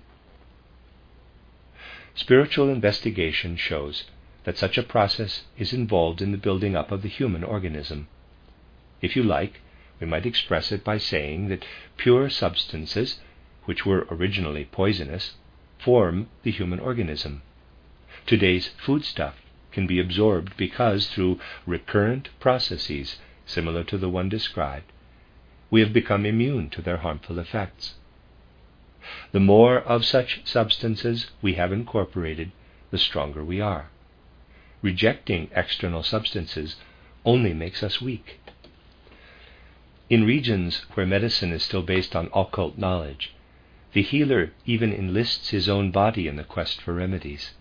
Spiritual 2.15 2.69
investigation 2.69 3.56
shows 3.56 4.06
that 4.43 4.58
such 4.58 4.77
a 4.77 4.84
process 4.84 5.43
is 5.58 5.71
involved 5.71 6.21
in 6.21 6.32
the 6.32 6.38
building 6.38 6.75
up 6.75 6.91
of 6.91 7.03
the 7.03 7.10
human 7.10 7.43
organism. 7.43 8.08
If 9.01 9.15
you 9.15 9.23
like, 9.23 9.62
we 9.99 10.08
might 10.08 10.25
express 10.25 10.71
it 10.71 10.84
by 10.84 10.97
saying 10.97 11.49
that 11.49 11.65
pure 11.97 12.29
substances, 12.29 13.19
which 13.65 13.86
were 13.86 14.08
originally 14.10 14.65
poisonous, 14.65 15.36
form 15.80 16.28
the 16.43 16.52
human 16.52 16.80
organism. 16.80 17.41
Today's 18.26 18.69
foodstuff 18.78 19.36
can 19.71 19.88
be 19.88 19.99
absorbed 19.99 20.56
because, 20.56 21.08
through 21.08 21.39
recurrent 21.65 22.30
processes 22.39 23.19
similar 23.45 23.84
to 23.84 23.97
the 23.97 24.10
one 24.10 24.30
described, 24.30 24.91
we 25.69 25.82
have 25.82 25.91
become 25.91 26.26
immune 26.26 26.69
to 26.69 26.82
their 26.82 26.97
harmful 26.97 27.39
effects. 27.39 27.95
The 29.32 29.39
more 29.39 29.80
of 29.80 30.06
such 30.06 30.45
substances 30.45 31.32
we 31.41 31.56
have 31.56 31.73
incorporated, 31.73 32.52
the 32.91 32.97
stronger 32.97 33.43
we 33.43 33.60
are. 33.60 33.89
Rejecting 34.82 35.49
external 35.56 36.04
substances 36.04 36.76
only 37.26 37.54
makes 37.54 37.84
us 37.84 38.02
weak. 38.02 38.39
In 40.10 40.26
regions 40.26 40.86
where 40.93 41.06
medicine 41.06 41.52
is 41.52 41.63
still 41.63 41.82
based 41.82 42.15
on 42.15 42.30
occult 42.34 42.78
knowledge, 42.78 43.34
the 43.93 44.01
healer 44.01 44.51
even 44.65 44.91
enlists 44.91 45.49
his 45.49 45.69
own 45.69 45.91
body 45.91 46.27
in 46.27 46.36
the 46.36 46.43
quest 46.43 46.82
for 46.82 46.93
remedies. 46.93 47.51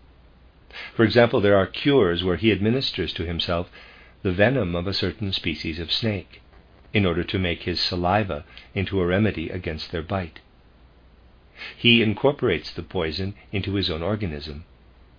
For 0.95 1.05
example, 1.05 1.41
there 1.41 1.57
are 1.57 1.67
cures 1.67 2.25
where 2.25 2.37
he 2.37 2.51
administers 2.51 3.13
to 3.15 3.27
himself 3.27 3.71
the 4.23 4.33
venom 4.33 4.75
of 4.75 4.87
a 4.87 4.95
certain 4.95 5.33
species 5.33 5.79
of 5.79 5.93
snake, 5.93 6.41
in 6.95 7.05
order 7.05 7.25
to 7.25 7.39
make 7.39 7.65
his 7.65 7.81
saliva 7.81 8.45
into 8.75 9.01
a 9.01 9.07
remedy 9.07 9.51
against 9.51 9.93
their 9.93 10.03
bite. 10.03 10.41
He 11.77 12.03
incorporates 12.03 12.73
the 12.73 12.83
poison 12.83 13.35
into 13.51 13.75
his 13.75 13.91
own 13.91 14.03
organism, 14.03 14.65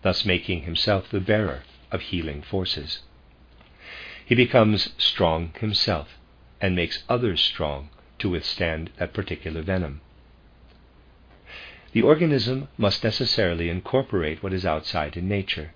thus 0.01 0.25
making 0.25 0.63
himself 0.63 1.09
the 1.09 1.19
bearer 1.19 1.63
of 1.91 2.01
healing 2.01 2.41
forces. 2.41 2.99
He 4.25 4.35
becomes 4.35 4.93
strong 4.97 5.53
himself 5.59 6.17
and 6.59 6.75
makes 6.75 7.03
others 7.07 7.41
strong 7.41 7.89
to 8.19 8.29
withstand 8.29 8.89
that 8.97 9.13
particular 9.13 9.61
venom. 9.61 10.01
The 11.93 12.01
organism 12.01 12.69
must 12.77 13.03
necessarily 13.03 13.69
incorporate 13.69 14.41
what 14.41 14.51
is 14.51 14.65
outside 14.65 15.15
in 15.15 15.27
nature. 15.29 15.73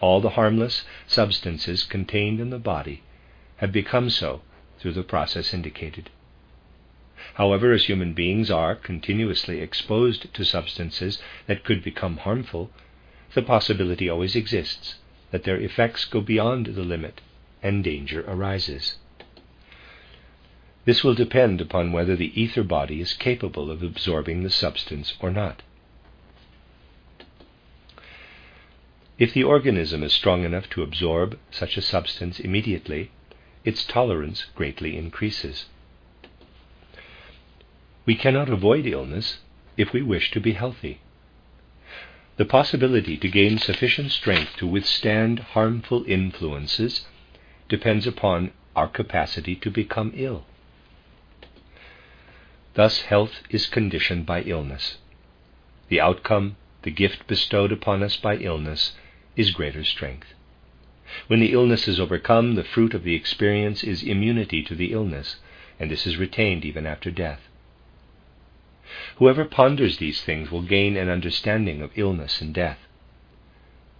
All 0.00 0.20
the 0.20 0.30
harmless 0.30 0.84
substances 1.06 1.84
contained 1.84 2.40
in 2.40 2.48
the 2.48 2.58
body 2.58 3.02
have 3.58 3.72
become 3.72 4.08
so 4.08 4.40
through 4.78 4.94
the 4.94 5.02
process 5.02 5.52
indicated. 5.52 6.08
However, 7.34 7.72
as 7.72 7.84
human 7.84 8.14
beings 8.14 8.50
are 8.50 8.74
continuously 8.74 9.60
exposed 9.60 10.32
to 10.34 10.44
substances 10.44 11.22
that 11.46 11.62
could 11.62 11.84
become 11.84 12.16
harmful, 12.16 12.70
the 13.34 13.42
possibility 13.42 14.08
always 14.08 14.34
exists 14.34 14.96
that 15.30 15.44
their 15.44 15.60
effects 15.60 16.04
go 16.06 16.20
beyond 16.20 16.66
the 16.66 16.82
limit 16.82 17.20
and 17.62 17.84
danger 17.84 18.24
arises. 18.26 18.96
This 20.84 21.04
will 21.04 21.14
depend 21.14 21.60
upon 21.60 21.92
whether 21.92 22.16
the 22.16 22.32
ether 22.40 22.64
body 22.64 23.00
is 23.00 23.12
capable 23.12 23.70
of 23.70 23.82
absorbing 23.82 24.42
the 24.42 24.50
substance 24.50 25.14
or 25.20 25.30
not. 25.30 25.62
If 29.18 29.32
the 29.32 29.44
organism 29.44 30.02
is 30.02 30.12
strong 30.12 30.44
enough 30.44 30.68
to 30.70 30.82
absorb 30.82 31.38
such 31.52 31.76
a 31.76 31.82
substance 31.82 32.40
immediately, 32.40 33.10
its 33.64 33.84
tolerance 33.84 34.46
greatly 34.56 34.96
increases. 34.96 35.66
We 38.04 38.16
cannot 38.16 38.48
avoid 38.48 38.84
illness 38.86 39.38
if 39.76 39.92
we 39.92 40.02
wish 40.02 40.32
to 40.32 40.40
be 40.40 40.52
healthy. 40.54 41.00
the 42.36 42.44
possibility 42.44 43.16
to 43.16 43.28
gain 43.28 43.58
sufficient 43.58 44.10
strength 44.10 44.56
to 44.56 44.66
withstand 44.66 45.38
harmful 45.38 46.04
influences 46.08 47.06
depends 47.68 48.06
upon 48.06 48.50
our 48.74 48.88
capacity 48.88 49.54
to 49.54 49.70
become 49.70 50.12
ill. 50.16 50.44
Thus, 52.74 53.02
health 53.02 53.42
is 53.50 53.66
conditioned 53.66 54.24
by 54.24 54.42
illness. 54.42 54.98
The 55.88 56.00
outcome, 56.00 56.56
the 56.82 56.90
gift 56.90 57.26
bestowed 57.26 57.70
upon 57.70 58.02
us 58.02 58.16
by 58.16 58.36
illness, 58.36 58.96
is 59.36 59.50
greater 59.50 59.84
strength. 59.84 60.34
When 61.26 61.40
the 61.40 61.52
illness 61.52 61.86
is 61.86 62.00
overcome, 62.00 62.54
the 62.54 62.64
fruit 62.64 62.94
of 62.94 63.04
the 63.04 63.14
experience 63.14 63.84
is 63.84 64.02
immunity 64.02 64.62
to 64.62 64.74
the 64.74 64.92
illness, 64.92 65.36
and 65.78 65.90
this 65.90 66.06
is 66.06 66.16
retained 66.16 66.64
even 66.64 66.86
after 66.86 67.10
death. 67.10 67.40
Whoever 69.16 69.44
ponders 69.44 69.98
these 69.98 70.22
things 70.22 70.50
will 70.50 70.62
gain 70.62 70.96
an 70.96 71.10
understanding 71.10 71.82
of 71.82 71.90
illness 71.96 72.40
and 72.40 72.54
death. 72.54 72.78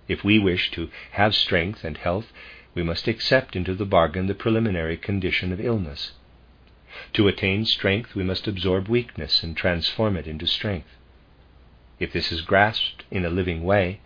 If 0.09 0.25
we 0.25 0.39
wish 0.39 0.71
to 0.73 0.91
have 1.13 1.35
strength 1.35 1.85
and 1.85 1.99
health, 1.99 2.33
we 2.75 2.83
must 2.83 3.07
accept 3.07 3.55
into 3.55 3.75
the 3.75 3.85
bargain 3.85 4.27
the 4.27 4.35
preliminary 4.35 4.97
condition 4.97 5.53
of 5.53 5.61
illness. 5.61 6.13
To 7.15 7.29
attain 7.29 7.65
strength, 7.65 8.15
we 8.15 8.23
must 8.23 8.47
absorb 8.47 8.89
weakness 8.89 9.43
and 9.43 9.57
transform 9.57 10.17
it 10.17 10.27
into 10.27 10.47
strength. 10.47 10.89
If 11.99 12.13
this 12.13 12.33
is 12.33 12.41
grasped 12.43 13.05
in 13.11 13.25
a 13.25 13.31
living 13.31 13.63
way, 13.63 14.01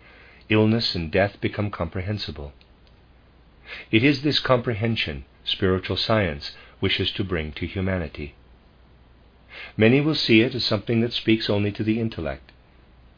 illness 0.49 0.95
and 0.95 1.11
death 1.11 1.41
become 1.41 1.69
comprehensible. 1.69 2.53
It 3.91 4.03
is 4.03 4.21
this 4.21 4.39
comprehension 4.39 5.25
spiritual 5.43 5.97
science 5.97 6.55
wishes 6.79 7.11
to 7.13 7.23
bring 7.23 7.51
to 7.53 7.65
humanity. 7.65 8.35
Many 9.75 10.01
will 10.01 10.15
see 10.15 10.41
it 10.41 10.55
as 10.55 10.63
something 10.63 11.01
that 11.01 11.13
speaks 11.13 11.49
only 11.49 11.71
to 11.71 11.83
the 11.83 11.99
intellect, 11.99 12.51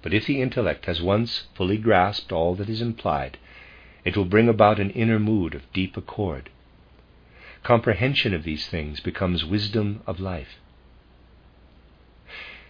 but 0.02 0.14
if 0.14 0.26
the 0.26 0.42
intellect 0.42 0.86
has 0.86 1.02
once 1.02 1.48
fully 1.54 1.78
grasped 1.78 2.32
all 2.32 2.56
that 2.56 2.70
is 2.70 2.82
implied, 2.82 3.38
it 4.06 4.16
will 4.16 4.26
bring 4.26 4.48
about 4.48 4.80
an 4.80 4.92
inner 4.92 5.20
mood 5.20 5.54
of 5.54 5.72
deep 5.74 5.98
accord. 5.98 6.50
Comprehension 7.64 8.34
of 8.34 8.44
these 8.44 8.68
things 8.68 9.00
becomes 9.00 9.46
wisdom 9.46 10.02
of 10.08 10.20
life. 10.20 10.60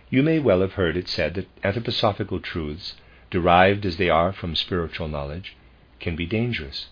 You 0.09 0.23
may 0.23 0.39
well 0.39 0.61
have 0.61 0.73
heard 0.73 0.97
it 0.97 1.07
said 1.07 1.35
that 1.35 1.61
anthroposophical 1.61 2.41
truths, 2.41 2.95
derived 3.29 3.85
as 3.85 3.97
they 3.97 4.09
are 4.09 4.33
from 4.33 4.55
spiritual 4.55 5.07
knowledge, 5.07 5.55
can 5.99 6.15
be 6.15 6.25
dangerous. 6.25 6.87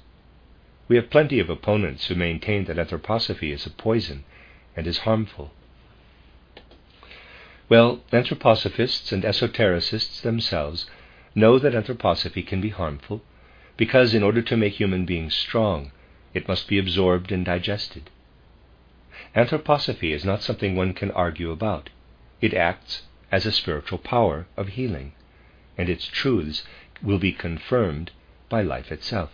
We 0.87 0.95
have 0.95 1.09
plenty 1.09 1.39
of 1.39 1.49
opponents 1.49 2.07
who 2.07 2.15
maintain 2.15 2.65
that 2.65 2.77
anthroposophy 2.77 3.51
is 3.51 3.65
a 3.65 3.71
poison 3.71 4.23
and 4.75 4.85
is 4.85 4.99
harmful. 4.99 5.51
Well, 7.67 8.03
anthroposophists 8.13 9.11
and 9.11 9.23
esotericists 9.23 10.21
themselves 10.21 10.89
know 11.35 11.59
that 11.59 11.73
anthroposophy 11.73 12.45
can 12.45 12.61
be 12.61 12.69
harmful 12.69 13.21
because, 13.75 14.13
in 14.13 14.23
order 14.23 14.41
to 14.43 14.55
make 14.55 14.73
human 14.73 15.05
beings 15.05 15.33
strong, 15.35 15.91
it 16.37 16.47
must 16.47 16.67
be 16.67 16.77
absorbed 16.77 17.31
and 17.31 17.43
digested. 17.43 18.09
Anthroposophy 19.35 20.13
is 20.13 20.23
not 20.23 20.43
something 20.43 20.75
one 20.75 20.93
can 20.93 21.11
argue 21.11 21.51
about. 21.51 21.89
It 22.39 22.53
acts 22.53 23.01
as 23.31 23.45
a 23.45 23.51
spiritual 23.51 23.97
power 23.97 24.47
of 24.55 24.69
healing, 24.69 25.13
and 25.77 25.89
its 25.89 26.05
truths 26.05 26.63
will 27.01 27.17
be 27.17 27.31
confirmed 27.33 28.11
by 28.49 28.61
life 28.61 28.91
itself. 28.91 29.31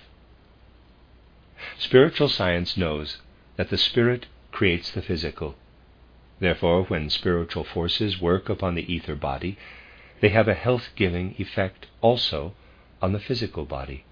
Spiritual 1.78 2.30
science 2.30 2.78
knows 2.78 3.22
that 3.58 3.70
the 3.70 3.78
spirit 3.78 4.26
creates 4.52 4.90
the 4.92 5.02
physical. 5.02 5.56
Therefore, 6.40 6.84
when 6.84 7.10
spiritual 7.10 7.64
forces 7.64 8.22
work 8.22 8.50
upon 8.50 8.76
the 8.76 8.92
ether 8.92 9.16
body, 9.16 9.58
they 10.22 10.30
have 10.30 10.48
a 10.48 10.54
health 10.54 10.90
giving 10.96 11.36
effect 11.38 11.88
also 12.02 12.54
on 13.02 13.12
the 13.12 13.20
physical 13.20 13.66
body. 13.66 14.06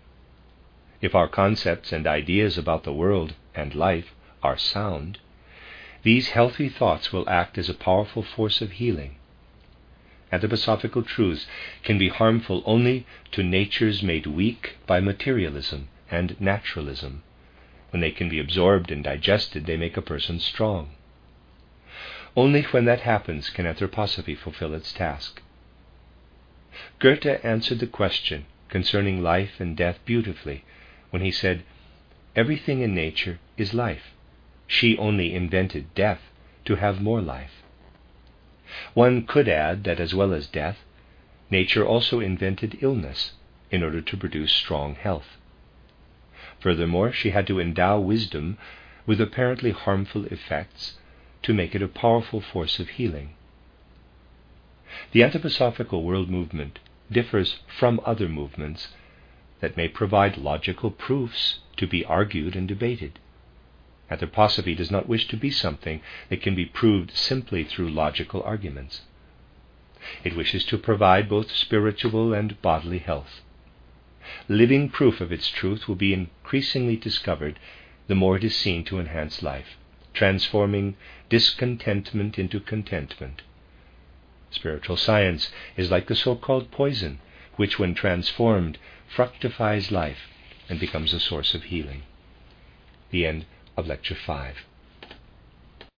If 1.01 1.15
our 1.15 1.27
concepts 1.27 1.91
and 1.91 2.05
ideas 2.05 2.59
about 2.59 2.83
the 2.83 2.93
world 2.93 3.33
and 3.55 3.73
life 3.73 4.13
are 4.43 4.55
sound, 4.55 5.17
these 6.03 6.29
healthy 6.29 6.69
thoughts 6.69 7.11
will 7.11 7.27
act 7.27 7.57
as 7.57 7.69
a 7.69 7.73
powerful 7.73 8.21
force 8.21 8.61
of 8.61 8.73
healing. 8.73 9.15
Anthroposophical 10.31 11.05
truths 11.05 11.47
can 11.83 11.97
be 11.97 12.09
harmful 12.09 12.61
only 12.67 13.07
to 13.31 13.41
natures 13.41 14.03
made 14.03 14.27
weak 14.27 14.77
by 14.85 14.99
materialism 14.99 15.87
and 16.11 16.39
naturalism. 16.39 17.23
When 17.89 18.01
they 18.01 18.11
can 18.11 18.29
be 18.29 18.39
absorbed 18.39 18.91
and 18.91 19.03
digested, 19.03 19.65
they 19.65 19.77
make 19.77 19.97
a 19.97 20.03
person 20.03 20.39
strong. 20.39 20.91
Only 22.37 22.61
when 22.61 22.85
that 22.85 23.01
happens 23.01 23.49
can 23.49 23.65
anthroposophy 23.65 24.37
fulfill 24.37 24.75
its 24.75 24.93
task. 24.93 25.41
Goethe 26.99 27.43
answered 27.43 27.79
the 27.79 27.87
question 27.87 28.45
concerning 28.69 29.23
life 29.23 29.59
and 29.59 29.75
death 29.75 29.97
beautifully 30.05 30.63
when 31.11 31.21
he 31.21 31.31
said, 31.31 31.63
Everything 32.35 32.81
in 32.81 32.95
nature 32.95 33.39
is 33.57 33.73
life. 33.73 34.13
She 34.65 34.97
only 34.97 35.35
invented 35.35 35.93
death 35.93 36.21
to 36.65 36.75
have 36.75 37.01
more 37.01 37.21
life. 37.21 37.61
One 38.93 39.25
could 39.25 39.49
add 39.49 39.83
that 39.83 39.99
as 39.99 40.15
well 40.15 40.33
as 40.33 40.47
death, 40.47 40.79
nature 41.49 41.85
also 41.85 42.19
invented 42.21 42.77
illness 42.81 43.33
in 43.69 43.83
order 43.83 44.01
to 44.01 44.17
produce 44.17 44.53
strong 44.53 44.95
health. 44.95 45.37
Furthermore, 46.59 47.11
she 47.11 47.31
had 47.31 47.47
to 47.47 47.59
endow 47.59 47.99
wisdom 47.99 48.57
with 49.05 49.19
apparently 49.19 49.71
harmful 49.71 50.25
effects 50.25 50.97
to 51.43 51.53
make 51.53 51.75
it 51.75 51.81
a 51.81 51.87
powerful 51.87 52.39
force 52.39 52.79
of 52.79 52.89
healing. 52.89 53.33
The 55.11 55.21
anthroposophical 55.21 56.03
world 56.03 56.29
movement 56.29 56.79
differs 57.11 57.59
from 57.67 57.99
other 58.05 58.29
movements 58.29 58.89
that 59.61 59.77
may 59.77 59.87
provide 59.87 60.37
logical 60.37 60.91
proofs 60.91 61.59
to 61.77 61.87
be 61.87 62.03
argued 62.05 62.55
and 62.55 62.67
debated. 62.67 63.19
Anthroposophy 64.11 64.75
does 64.75 64.91
not 64.91 65.07
wish 65.07 65.27
to 65.29 65.37
be 65.37 65.49
something 65.49 66.01
that 66.29 66.41
can 66.41 66.53
be 66.53 66.65
proved 66.65 67.11
simply 67.15 67.63
through 67.63 67.89
logical 67.89 68.43
arguments. 68.43 69.01
It 70.23 70.35
wishes 70.35 70.65
to 70.65 70.77
provide 70.77 71.29
both 71.29 71.51
spiritual 71.51 72.33
and 72.33 72.61
bodily 72.61 72.97
health. 72.97 73.41
Living 74.49 74.89
proof 74.89 75.21
of 75.21 75.31
its 75.31 75.47
truth 75.49 75.87
will 75.87 75.95
be 75.95 76.13
increasingly 76.13 76.97
discovered 76.97 77.59
the 78.07 78.15
more 78.15 78.35
it 78.35 78.43
is 78.43 78.55
seen 78.55 78.83
to 78.85 78.99
enhance 78.99 79.41
life, 79.41 79.77
transforming 80.13 80.97
discontentment 81.29 82.37
into 82.37 82.59
contentment. 82.59 83.43
Spiritual 84.49 84.97
science 84.97 85.51
is 85.77 85.89
like 85.89 86.07
the 86.07 86.15
so 86.15 86.35
called 86.35 86.71
poison, 86.71 87.19
which, 87.55 87.79
when 87.79 87.93
transformed, 87.93 88.77
fructifies 89.15 89.91
life 89.91 90.29
and 90.69 90.79
becomes 90.79 91.13
a 91.13 91.19
source 91.19 91.53
of 91.53 91.63
healing. 91.63 92.03
The 93.11 93.25
end 93.25 93.45
of 93.75 93.87
Lecture 93.87 94.15
5. 94.15 94.55